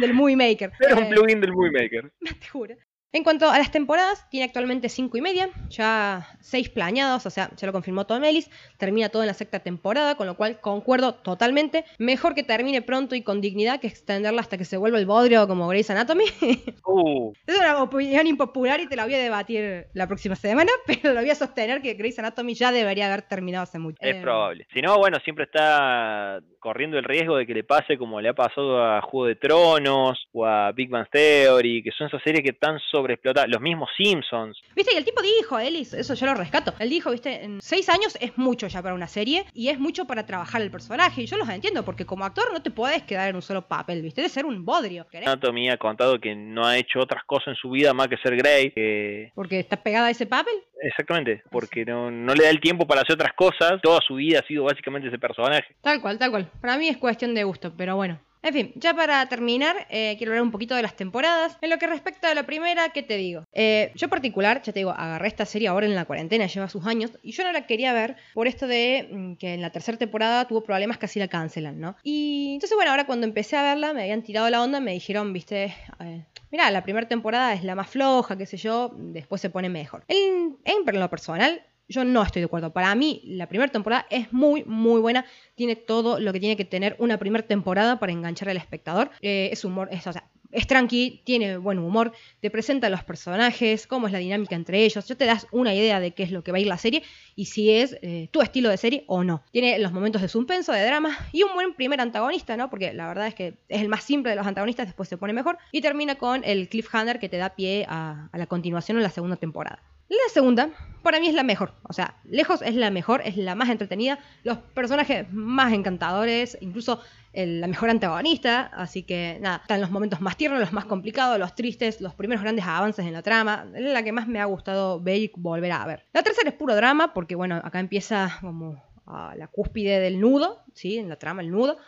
[0.00, 0.72] del Movie Maker.
[0.80, 2.12] Era un Eh, plugin del Movie Maker.
[2.40, 2.74] te juro.
[3.12, 7.50] En cuanto a las temporadas, tiene actualmente cinco y media, ya seis planeados, o sea,
[7.56, 8.48] ya lo confirmó Tom Ellis,
[8.78, 11.84] termina todo en la sexta temporada, con lo cual concuerdo totalmente.
[11.98, 15.48] Mejor que termine pronto y con dignidad que extenderla hasta que se vuelva el bodrio
[15.48, 16.24] como Grey's Anatomy.
[16.92, 21.14] Uh, es una opinión impopular y te la voy a debatir la próxima semana, pero
[21.14, 23.98] lo voy a sostener que Grey's Anatomy ya debería haber terminado hace mucho.
[24.00, 24.66] es probable.
[24.72, 28.34] Si no, bueno, siempre está corriendo el riesgo de que le pase como le ha
[28.34, 32.50] pasado a Juego de Tronos o a Big Bang Theory, que son esas series que
[32.50, 33.48] están sobreexplotadas.
[33.48, 34.60] Los mismos Simpsons.
[34.76, 36.74] Viste, y el tipo dijo, Ellis, eso yo lo rescato.
[36.78, 40.06] Él dijo, viste, en seis años es mucho ya para una serie y es mucho
[40.06, 41.22] para trabajar el personaje.
[41.22, 44.02] Y yo los entiendo, porque como actor no te puedes quedar en un solo papel,
[44.02, 45.06] viste, de ser un bodrio.
[45.12, 48.36] Anatomy ha contado que no ha hecho otras cosas en su vida más que ser
[48.36, 48.70] Grey.
[48.70, 50.54] que- Porque está pegada a ese papel.
[50.82, 53.80] Exactamente, porque no, no le da el tiempo para hacer otras cosas.
[53.82, 55.74] Toda su vida ha sido básicamente ese personaje.
[55.82, 56.50] Tal cual, tal cual.
[56.60, 58.18] Para mí es cuestión de gusto, pero bueno.
[58.42, 61.58] En fin, ya para terminar, eh, quiero hablar un poquito de las temporadas.
[61.60, 63.44] En lo que respecta a la primera, ¿qué te digo?
[63.52, 66.68] Eh, yo en particular, ya te digo, agarré esta serie ahora en la cuarentena, lleva
[66.68, 69.70] sus años, y yo no la quería ver por esto de mm, que en la
[69.70, 71.96] tercera temporada tuvo problemas, casi la cancelan, ¿no?
[72.02, 75.32] Y entonces, bueno, ahora cuando empecé a verla, me habían tirado la onda, me dijeron,
[75.32, 79.50] viste, eh, Mirá, la primera temporada es la más floja, qué sé yo, después se
[79.50, 80.04] pone mejor.
[80.08, 82.72] En, en lo personal, yo no estoy de acuerdo.
[82.72, 85.26] Para mí, la primera temporada es muy, muy buena.
[85.56, 89.10] Tiene todo lo que tiene que tener una primera temporada para enganchar al espectador.
[89.20, 93.04] Eh, es humor, es, o sea, es tranqui, tiene buen humor, te presenta a los
[93.04, 96.32] personajes, cómo es la dinámica entre ellos, ya te das una idea de qué es
[96.32, 97.02] lo que va a ir la serie
[97.36, 99.42] y si es eh, tu estilo de serie o no.
[99.52, 102.68] Tiene los momentos de suspenso, de drama y un buen primer antagonista, ¿no?
[102.68, 105.32] Porque la verdad es que es el más simple de los antagonistas, después se pone
[105.32, 109.04] mejor y termina con el cliffhanger que te da pie a, a la continuación en
[109.04, 109.82] la segunda temporada.
[110.10, 110.70] La segunda,
[111.04, 111.72] para mí es la mejor.
[111.84, 114.18] O sea, lejos es la mejor, es la más entretenida.
[114.42, 117.00] Los personajes más encantadores, incluso
[117.32, 118.72] la mejor antagonista.
[118.74, 122.42] Así que nada, están los momentos más tiernos, los más complicados, los tristes, los primeros
[122.42, 123.66] grandes avances en la trama.
[123.72, 126.06] Es la que más me ha gustado ver y volver a ver.
[126.12, 130.64] La tercera es puro drama, porque bueno, acá empieza como a la cúspide del nudo,
[130.74, 130.98] ¿sí?
[130.98, 131.78] En la trama, el nudo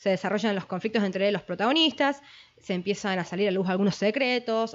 [0.00, 2.22] se desarrollan los conflictos entre los protagonistas,
[2.58, 4.74] se empiezan a salir a luz algunos secretos,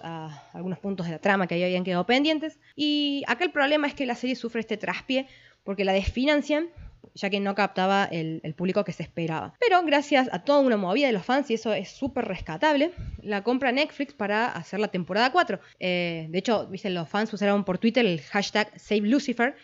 [0.53, 2.59] algunos puntos de la trama que habían quedado pendientes.
[2.76, 5.28] Y acá el problema es que la serie sufre este traspié
[5.63, 6.69] porque la desfinancian
[7.15, 9.53] ya que no captaba el, público que se esperaba.
[9.59, 13.43] Pero gracias a toda una movida de los fans, y eso es súper rescatable, la
[13.43, 15.59] compra Netflix para hacer la temporada 4.
[15.80, 16.89] Eh, de hecho, ¿viste?
[16.89, 19.55] los fans usaron por Twitter el hashtag SaveLucifer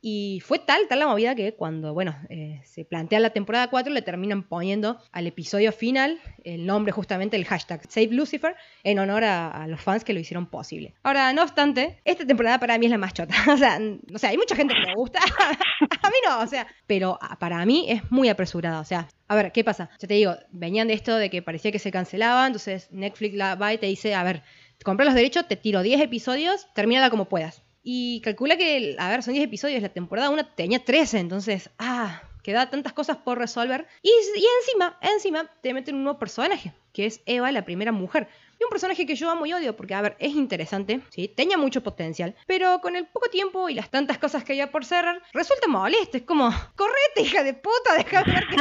[0.00, 3.92] y fue tal, tal la movida que cuando, bueno, eh, se plantea la temporada 4
[3.92, 9.24] le terminan poniendo al episodio final el nombre justamente, el hashtag Save Lucifer, en honor
[9.24, 10.94] a, los fans que lo hicieron posible.
[11.02, 13.34] Ahora, no obstante, esta temporada para mí es la más chota.
[13.52, 13.80] o, sea,
[14.14, 15.18] o sea, hay mucha gente que le gusta,
[16.02, 19.50] a mí no, o sea, pero para mí es muy apresurada, o sea, a ver,
[19.50, 19.90] ¿qué pasa?
[19.98, 23.56] Ya te digo, venían de esto de que parecía que se cancelaba, entonces Netflix la
[23.56, 24.42] va y te dice, a ver,
[24.84, 27.62] compré los derechos, te tiro 10 episodios, termínala como puedas.
[27.82, 32.22] Y calcula que, a ver, son 10 episodios, la temporada 1 tenía 13, entonces, ah,
[32.42, 33.86] queda tantas cosas por resolver.
[34.02, 38.28] Y, y encima, encima, te meten un nuevo personaje, que es Eva, la primera mujer.
[38.60, 41.28] Y un personaje que yo amo y odio, porque, a ver, es interesante, ¿sí?
[41.28, 44.84] Tenía mucho potencial, pero con el poco tiempo y las tantas cosas que había por
[44.84, 46.16] cerrar, resulta molesto.
[46.16, 48.56] Es como, correte, hija de puta, déjame ver qué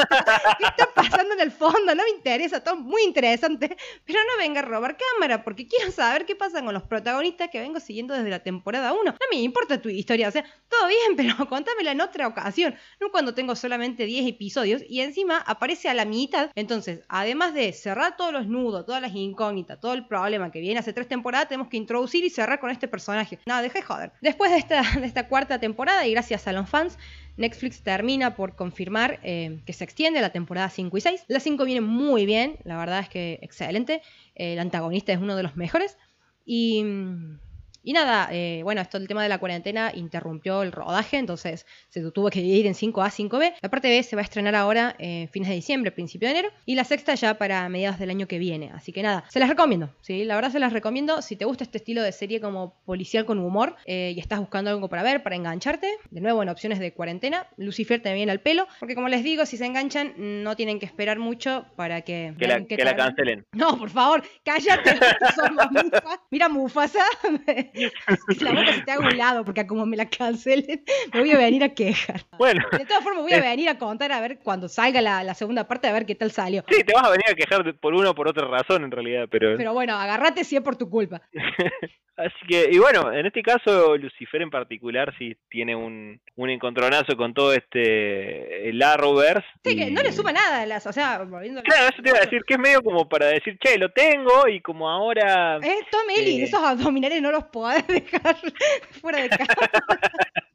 [0.66, 1.96] está, pasando en el fondo.
[1.96, 3.76] No me interesa, todo muy interesante,
[4.06, 7.60] pero no venga a robar cámara, porque quiero saber qué pasa con los protagonistas que
[7.60, 9.04] vengo siguiendo desde la temporada 1.
[9.04, 13.10] No me importa tu historia, o sea, todo bien, pero contámela en otra ocasión, no
[13.10, 16.52] cuando tengo solamente 10 episodios y encima aparece a la mitad.
[16.54, 20.82] Entonces, además de cerrar todos los nudos, todas las incógnitas, todo el problema que viene
[20.82, 23.40] hace tres temporadas, tenemos que introducir y cerrar con este personaje.
[23.46, 24.12] No, deje joder.
[24.20, 26.98] Después de esta, de esta cuarta temporada, y gracias a los fans,
[27.38, 31.24] Netflix termina por confirmar eh, que se extiende la temporada 5 y 6.
[31.30, 34.02] La 5 viene muy bien, la verdad es que excelente.
[34.36, 35.98] El antagonista es uno de los mejores.
[36.44, 37.40] Y mm,
[37.88, 42.02] y nada, eh, bueno, esto el tema de la cuarentena interrumpió el rodaje, entonces se
[42.12, 43.54] tuvo que dividir en 5A, 5B.
[43.62, 46.54] La parte B se va a estrenar ahora en fines de diciembre, principio de enero,
[46.66, 48.72] y la sexta ya para mediados del año que viene.
[48.74, 50.26] Así que nada, se las recomiendo, ¿sí?
[50.26, 51.22] La verdad se las recomiendo.
[51.22, 54.70] Si te gusta este estilo de serie como policial con humor eh, y estás buscando
[54.70, 58.42] algo para ver, para engancharte, de nuevo en opciones de cuarentena, Lucifer te viene al
[58.42, 62.34] pelo, porque como les digo, si se enganchan, no tienen que esperar mucho para que...
[62.38, 63.46] Que, la, que la, cancelen.
[63.54, 65.00] No, por favor, cállate,
[66.32, 67.06] Mira Mufasa.
[68.42, 71.38] la boca se te haga un lado, porque como me la cancelen, me voy a
[71.38, 72.22] venir a quejar.
[72.38, 72.64] Bueno.
[72.72, 75.88] De todas formas, voy a venir a contar a ver cuando salga la, segunda parte,
[75.88, 76.64] a ver qué tal salió.
[76.70, 79.28] Sí, te vas a venir a quejar por una o por otra razón, en realidad,
[79.30, 79.56] pero...
[79.58, 81.22] Pero bueno, agarrate si es por tu culpa.
[82.18, 87.16] Así que, y bueno, en este caso, Lucifer en particular sí tiene un, un encontronazo
[87.16, 89.46] con todo este el Arrowverse.
[89.64, 92.22] Sí, que no le suma nada, las, o sea, volviendo Claro, eso te iba a
[92.22, 95.58] decir, que es medio como para decir, che, lo tengo, y como ahora...
[95.58, 98.36] Eh, Tom Ellie, eh, esos abdominales no los podés dejar
[99.02, 99.46] fuera de casa.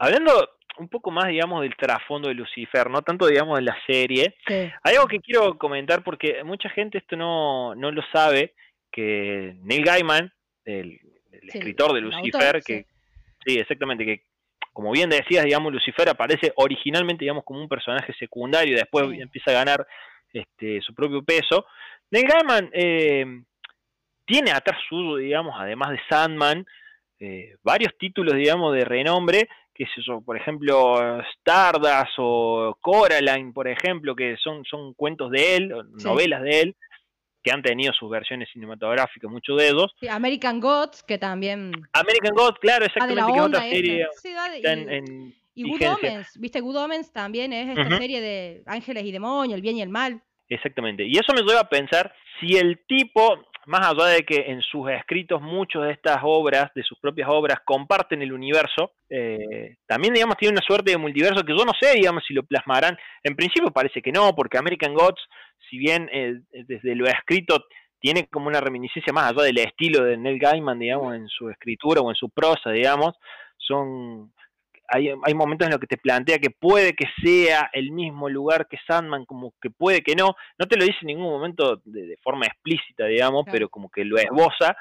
[0.00, 4.36] Hablando un poco más, digamos, del trasfondo de Lucifer, no tanto, digamos, de la serie.
[4.46, 8.54] Hay algo que quiero comentar porque mucha gente esto no, no lo sabe,
[8.92, 10.32] que Neil Gaiman,
[10.64, 11.00] el,
[11.42, 12.86] escritor de Lucifer, que
[13.44, 13.58] sí.
[13.58, 14.27] exactamente, que
[14.72, 19.50] como bien decías, digamos, Lucifer aparece originalmente, digamos, como un personaje secundario y después empieza
[19.50, 19.86] a ganar
[20.32, 21.66] este, su propio peso.
[22.10, 23.24] Neil Gaiman eh,
[24.24, 26.64] tiene atrás suyo, digamos, además de Sandman,
[27.20, 29.48] eh, varios títulos, digamos, de renombre
[29.78, 35.54] qué es eso, por ejemplo, Stardust o Coraline, por ejemplo, que son, son cuentos de
[35.54, 36.76] él, novelas de él,
[37.42, 39.94] que han tenido sus versiones cinematográficas, muchos de ellos.
[40.00, 41.72] Sí, American Gods, que también...
[41.92, 44.06] American Gods, claro, exactamente, que es otra serie.
[45.54, 49.62] y, Good Omens, viste, Good Omens también es esta serie de ángeles y demonios, el
[49.62, 50.20] bien y el mal.
[50.48, 54.62] Exactamente, y eso me lleva a pensar si el tipo, más allá de que en
[54.62, 60.14] sus escritos muchas de estas obras, de sus propias obras, comparten el universo, eh, también,
[60.14, 62.96] digamos, tiene una suerte de multiverso que yo no sé, digamos, si lo plasmarán.
[63.22, 65.20] En principio parece que no, porque American Gods,
[65.68, 67.66] si bien eh, desde lo escrito
[68.00, 72.00] tiene como una reminiscencia más allá del estilo de Neil Gaiman, digamos, en su escritura
[72.00, 73.16] o en su prosa, digamos,
[73.58, 74.32] son
[74.88, 78.66] hay, hay, momentos en los que te plantea que puede que sea el mismo lugar
[78.68, 80.34] que Sandman, como que puede que no.
[80.58, 84.18] No te lo dice en ningún momento de, forma explícita, digamos, pero como que lo
[84.18, 84.76] esboza.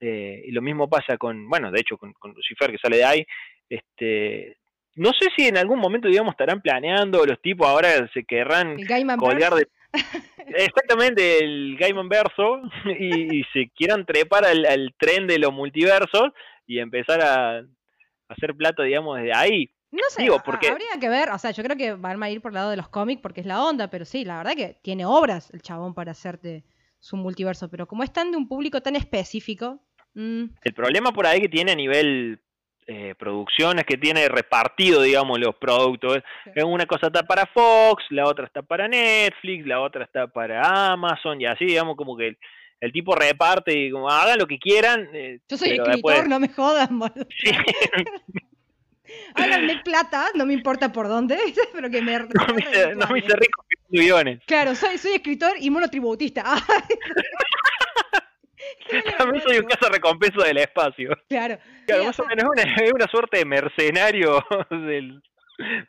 [0.00, 3.26] Eh, y lo mismo pasa con, bueno, de hecho con, Lucifer que sale de ahí.
[3.68, 4.56] Este,
[4.94, 8.76] no sé si en algún momento, digamos, estarán planeando, los tipos ahora se querrán
[9.18, 9.68] colgar de...
[10.54, 12.62] Exactamente, el Gaiman verso
[12.98, 16.30] y, se quieran trepar al, tren de los multiversos
[16.66, 17.62] y empezar a,
[18.28, 19.70] hacer plato, digamos, desde ahí.
[19.90, 20.68] No sé, Digo, porque...
[20.68, 22.76] habría que ver, o sea, yo creo que van a ir por el lado de
[22.76, 25.94] los cómics porque es la onda, pero sí, la verdad que tiene obras el chabón
[25.94, 26.64] para hacerte
[27.00, 29.80] su multiverso, pero como es tan de un público tan específico...
[30.14, 30.44] Mm.
[30.62, 32.40] El problema por ahí que tiene a nivel
[32.90, 36.22] eh, producciones que tiene repartido, digamos, los productos.
[36.64, 41.38] Una cosa está para Fox, la otra está para Netflix, la otra está para Amazon
[41.38, 42.38] y así, digamos, como que
[42.80, 45.08] el, tipo reparte y como hagan lo que quieran.
[45.12, 47.00] Eh, Yo soy escritor, no me jodan,
[47.38, 47.50] sí.
[49.34, 51.38] Háganme plata, no me importa por dónde,
[51.72, 52.18] pero que me...
[52.18, 54.40] No me hice, no me hice rico millones.
[54.46, 56.44] Claro, soy, soy escritor y monotributista.
[59.16, 61.16] También soy un caso recompensa del espacio.
[61.28, 61.58] Claro.
[61.86, 65.22] Claro, más o menos es una, suerte de mercenario del,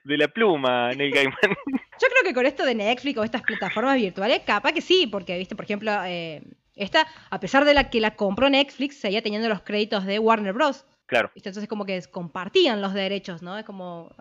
[0.03, 1.35] de la pluma, Neil Gaiman.
[1.41, 5.37] Yo creo que con esto de Netflix o estas plataformas virtuales, capaz que sí, porque,
[5.37, 6.41] viste, por ejemplo, eh,
[6.79, 10.53] esta, a pesar de la que la compró Netflix, seguía teniendo los créditos de Warner
[10.53, 10.85] Bros.
[11.05, 11.31] Claro.
[11.35, 13.57] Entonces como que compartían los derechos, ¿no?
[13.57, 14.13] Es como,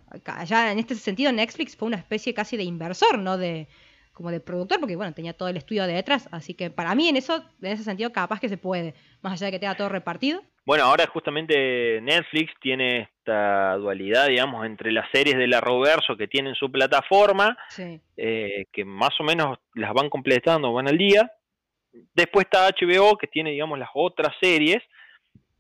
[0.46, 3.36] ya en este sentido Netflix fue una especie casi de inversor, ¿no?
[3.36, 3.68] De,
[4.18, 7.08] como de productor, porque bueno, tenía todo el estudio de detrás, así que para mí
[7.08, 9.88] en eso, en ese sentido, capaz que se puede, más allá de que tenga todo
[9.88, 10.42] repartido.
[10.66, 16.26] Bueno, ahora justamente Netflix tiene esta dualidad, digamos, entre las series de la Roverso que
[16.26, 17.56] tienen su plataforma,
[18.16, 21.30] eh, que más o menos las van completando, van al día.
[22.14, 24.82] Después está HBO, que tiene, digamos, las otras series,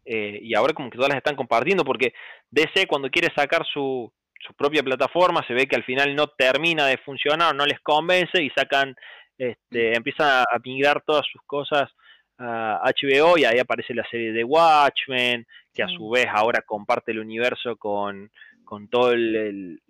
[0.04, 2.12] eh, y ahora como que todas las están compartiendo, porque
[2.50, 4.12] DC cuando quiere sacar su,
[4.46, 8.42] su propia plataforma, se ve que al final no termina de funcionar, no les convence
[8.42, 8.94] y sacan,
[9.36, 11.90] este, empiezan a migrar todas sus cosas
[12.38, 17.12] a HBO y ahí aparece la serie de Watchmen, que a su vez ahora comparte
[17.12, 18.30] el universo con,
[18.64, 19.80] con todo el,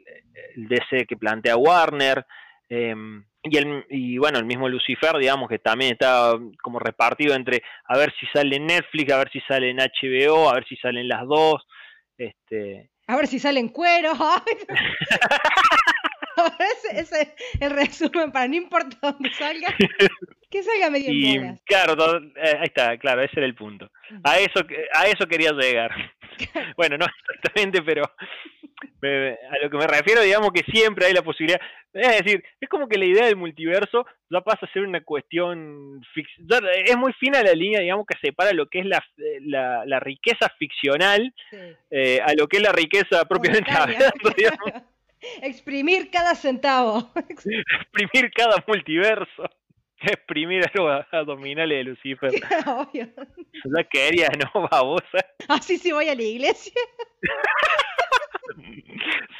[0.57, 2.25] DC que plantea Warner.
[2.69, 6.33] Em, y, el, y bueno, el mismo Lucifer, digamos que también está
[6.63, 10.51] como repartido entre a ver si sale en Netflix, a ver si sale en HBO,
[10.51, 11.67] a ver si salen las dos.
[12.17, 14.13] Este, a ver si sale en cuero.
[16.93, 19.75] ese, es el resumen para no importa dónde salga,
[20.51, 21.95] que salga medio en Claro,
[22.37, 23.91] eh, ahí está, claro, ese era el punto.
[24.25, 24.61] A eso,
[24.95, 25.91] a eso quería llegar.
[26.77, 28.03] bueno, no exactamente, pero
[29.03, 31.61] a lo que me refiero, digamos que siempre hay la posibilidad.
[31.93, 36.01] Es decir, es como que la idea del multiverso ya pasa a ser una cuestión.
[36.85, 39.03] es muy fina la línea, digamos, que separa lo que es la,
[39.85, 41.35] la, riqueza ficcional
[41.91, 44.83] eh, a lo que es la riqueza propiamente hablando, digamos.
[45.43, 47.11] Exprimir cada centavo.
[47.29, 49.51] Exprimir cada multiverso.
[50.01, 52.31] Exprimir a los abdominales de Lucifer.
[52.67, 53.09] Obvio.
[53.65, 55.25] Ya quería, ¿no, babosa?
[55.49, 56.73] Así sí voy a la iglesia.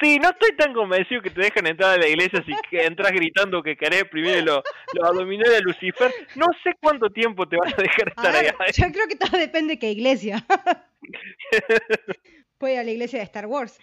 [0.01, 3.11] Sí, no estoy tan convencido que te dejan entrar a la iglesia si que entras
[3.11, 4.61] gritando que querés exprimir los,
[5.03, 6.11] abdominales de Lucifer.
[6.35, 8.47] No sé cuánto tiempo te vas a dejar estar ahí.
[8.77, 10.45] Yo creo que todo depende de qué iglesia.
[12.57, 13.79] Puede ir a la iglesia de Star Wars.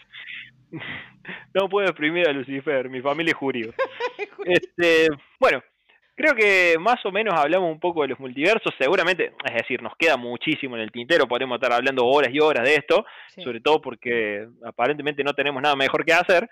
[1.54, 3.72] No puedo exprimir a Lucifer, mi familia es judío.
[4.44, 5.08] este,
[5.40, 5.62] bueno,
[6.16, 8.74] creo que más o menos hablamos un poco de los multiversos.
[8.78, 11.28] Seguramente, es decir, nos queda muchísimo en el tintero.
[11.28, 13.04] Podemos estar hablando horas y horas de esto,
[13.36, 16.48] sobre todo porque aparentemente no tenemos nada mejor que hacer.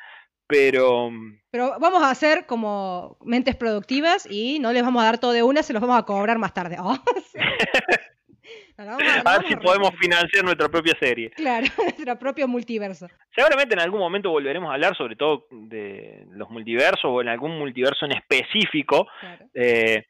[0.46, 1.10] Pero...
[1.50, 5.42] Pero vamos a hacer como mentes productivas y no les vamos a dar todo de
[5.42, 6.76] una, se los vamos a cobrar más tarde.
[6.84, 6.98] Oh,
[8.78, 8.96] a,
[9.38, 11.30] ver si podemos financiar nuestra propia serie.
[11.30, 13.08] Claro, nuestro propio multiverso.
[13.34, 17.58] Seguramente en algún momento volveremos a hablar sobre todo de los multiversos o en algún
[17.58, 19.06] multiverso en específico.
[19.52, 20.04] Eh,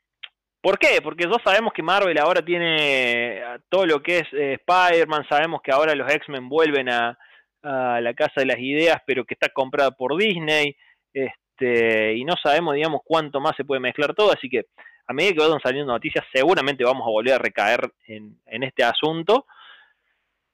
[0.60, 1.00] ¿Por qué?
[1.02, 5.72] Porque ya sabemos que Marvel ahora tiene todo lo que es eh, Spider-Man, sabemos que
[5.72, 7.18] ahora los X-Men vuelven a,
[7.62, 10.74] a, la Casa de las Ideas, pero que está comprada por Disney,
[11.12, 14.64] este, y no sabemos, digamos, cuánto más se puede mezclar todo, así que
[15.06, 19.46] a medida que vayan saliendo noticias, seguramente vamos a volver a recaer en, este asunto.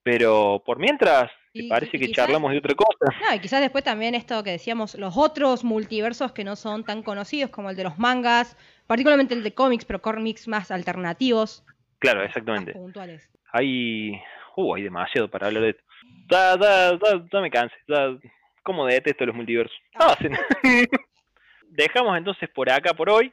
[0.02, 2.90] Pero por mientras, me parece que charlamos de otra cosa.
[3.28, 7.02] No, y quizás después también esto que decíamos, los otros multiversos que no son tan
[7.02, 11.64] conocidos, como el de los mangas, particularmente el de cómics, pero cómics más alternativos.
[11.98, 12.72] Claro, exactamente.
[12.72, 13.28] puntuales.
[13.52, 14.12] Hay,
[14.56, 15.82] uh, hay demasiado para hablar de esto.
[16.28, 17.74] Da, da, da, me canse.
[17.86, 18.16] Da,
[18.62, 19.76] ¿Cómo detesto los multiversos?
[19.94, 20.16] Ah.
[21.68, 23.32] Dejamos entonces por acá por hoy.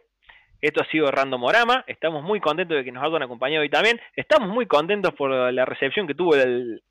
[0.62, 1.84] Esto ha sido Randomorama.
[1.88, 4.00] Estamos muy contentos de que nos hayan acompañado hoy también.
[4.16, 6.82] Estamos muy contentos por la recepción que tuvo el,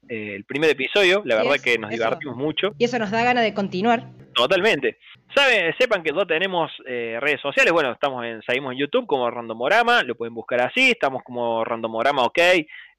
[0.46, 1.22] primer episodio.
[1.24, 2.74] La verdad que nos divertimos mucho.
[2.78, 4.04] Y eso nos da ganas de continuar.
[4.34, 4.98] Totalmente.
[5.34, 7.72] Saben, sepan que no tenemos eh, redes sociales.
[7.72, 10.02] Bueno, estamos en, seguimos en YouTube como Randomorama.
[10.02, 10.90] Lo pueden buscar así.
[10.90, 12.38] Estamos como Randomorama OK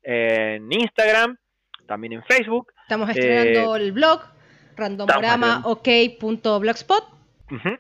[0.04, 1.38] en Instagram.
[1.88, 2.72] También en Facebook.
[2.84, 4.22] Estamos estrenando eh, el blog
[4.76, 7.04] randomoramaok.blogspot.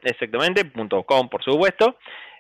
[0.03, 0.71] exactamente,
[1.05, 1.97] .com por supuesto.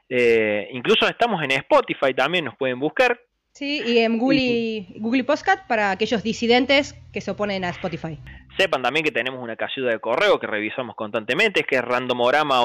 [0.09, 3.19] Eh, incluso estamos en Spotify también, nos pueden buscar.
[3.51, 8.19] Sí, y en Google, Google Postcat para aquellos disidentes que se oponen a Spotify.
[8.55, 12.63] Sepan también que tenemos una casilla de correo que revisamos constantemente, que es randomorama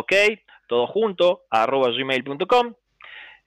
[0.69, 2.75] todo junto, arroba gmail.com.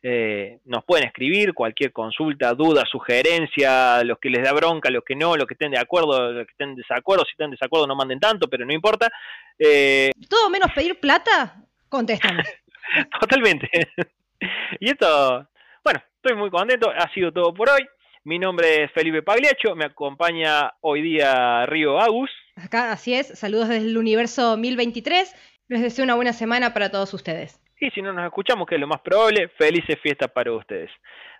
[0.07, 5.15] Eh, nos pueden escribir cualquier consulta, duda, sugerencia, los que les da bronca, los que
[5.15, 7.87] no, los que estén de acuerdo, los que estén en desacuerdo, si estén en desacuerdo
[7.87, 9.11] no manden tanto, pero no importa.
[9.57, 12.37] Eh, Todo menos pedir plata, contestan.
[13.19, 13.69] Totalmente.
[14.79, 15.47] y esto,
[15.83, 17.85] bueno, estoy muy contento, ha sido todo por hoy.
[18.23, 22.31] Mi nombre es Felipe Pagliaccio, me acompaña hoy día Río Agus.
[22.55, 25.35] Acá, así es, saludos desde el universo 1023.
[25.67, 27.61] Les deseo una buena semana para todos ustedes.
[27.79, 30.89] Y si no nos escuchamos, que es lo más probable, felices fiestas para ustedes.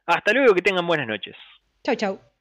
[0.06, 1.36] Hasta luego, que tengan buenas noches.
[1.84, 2.35] Chau, chau.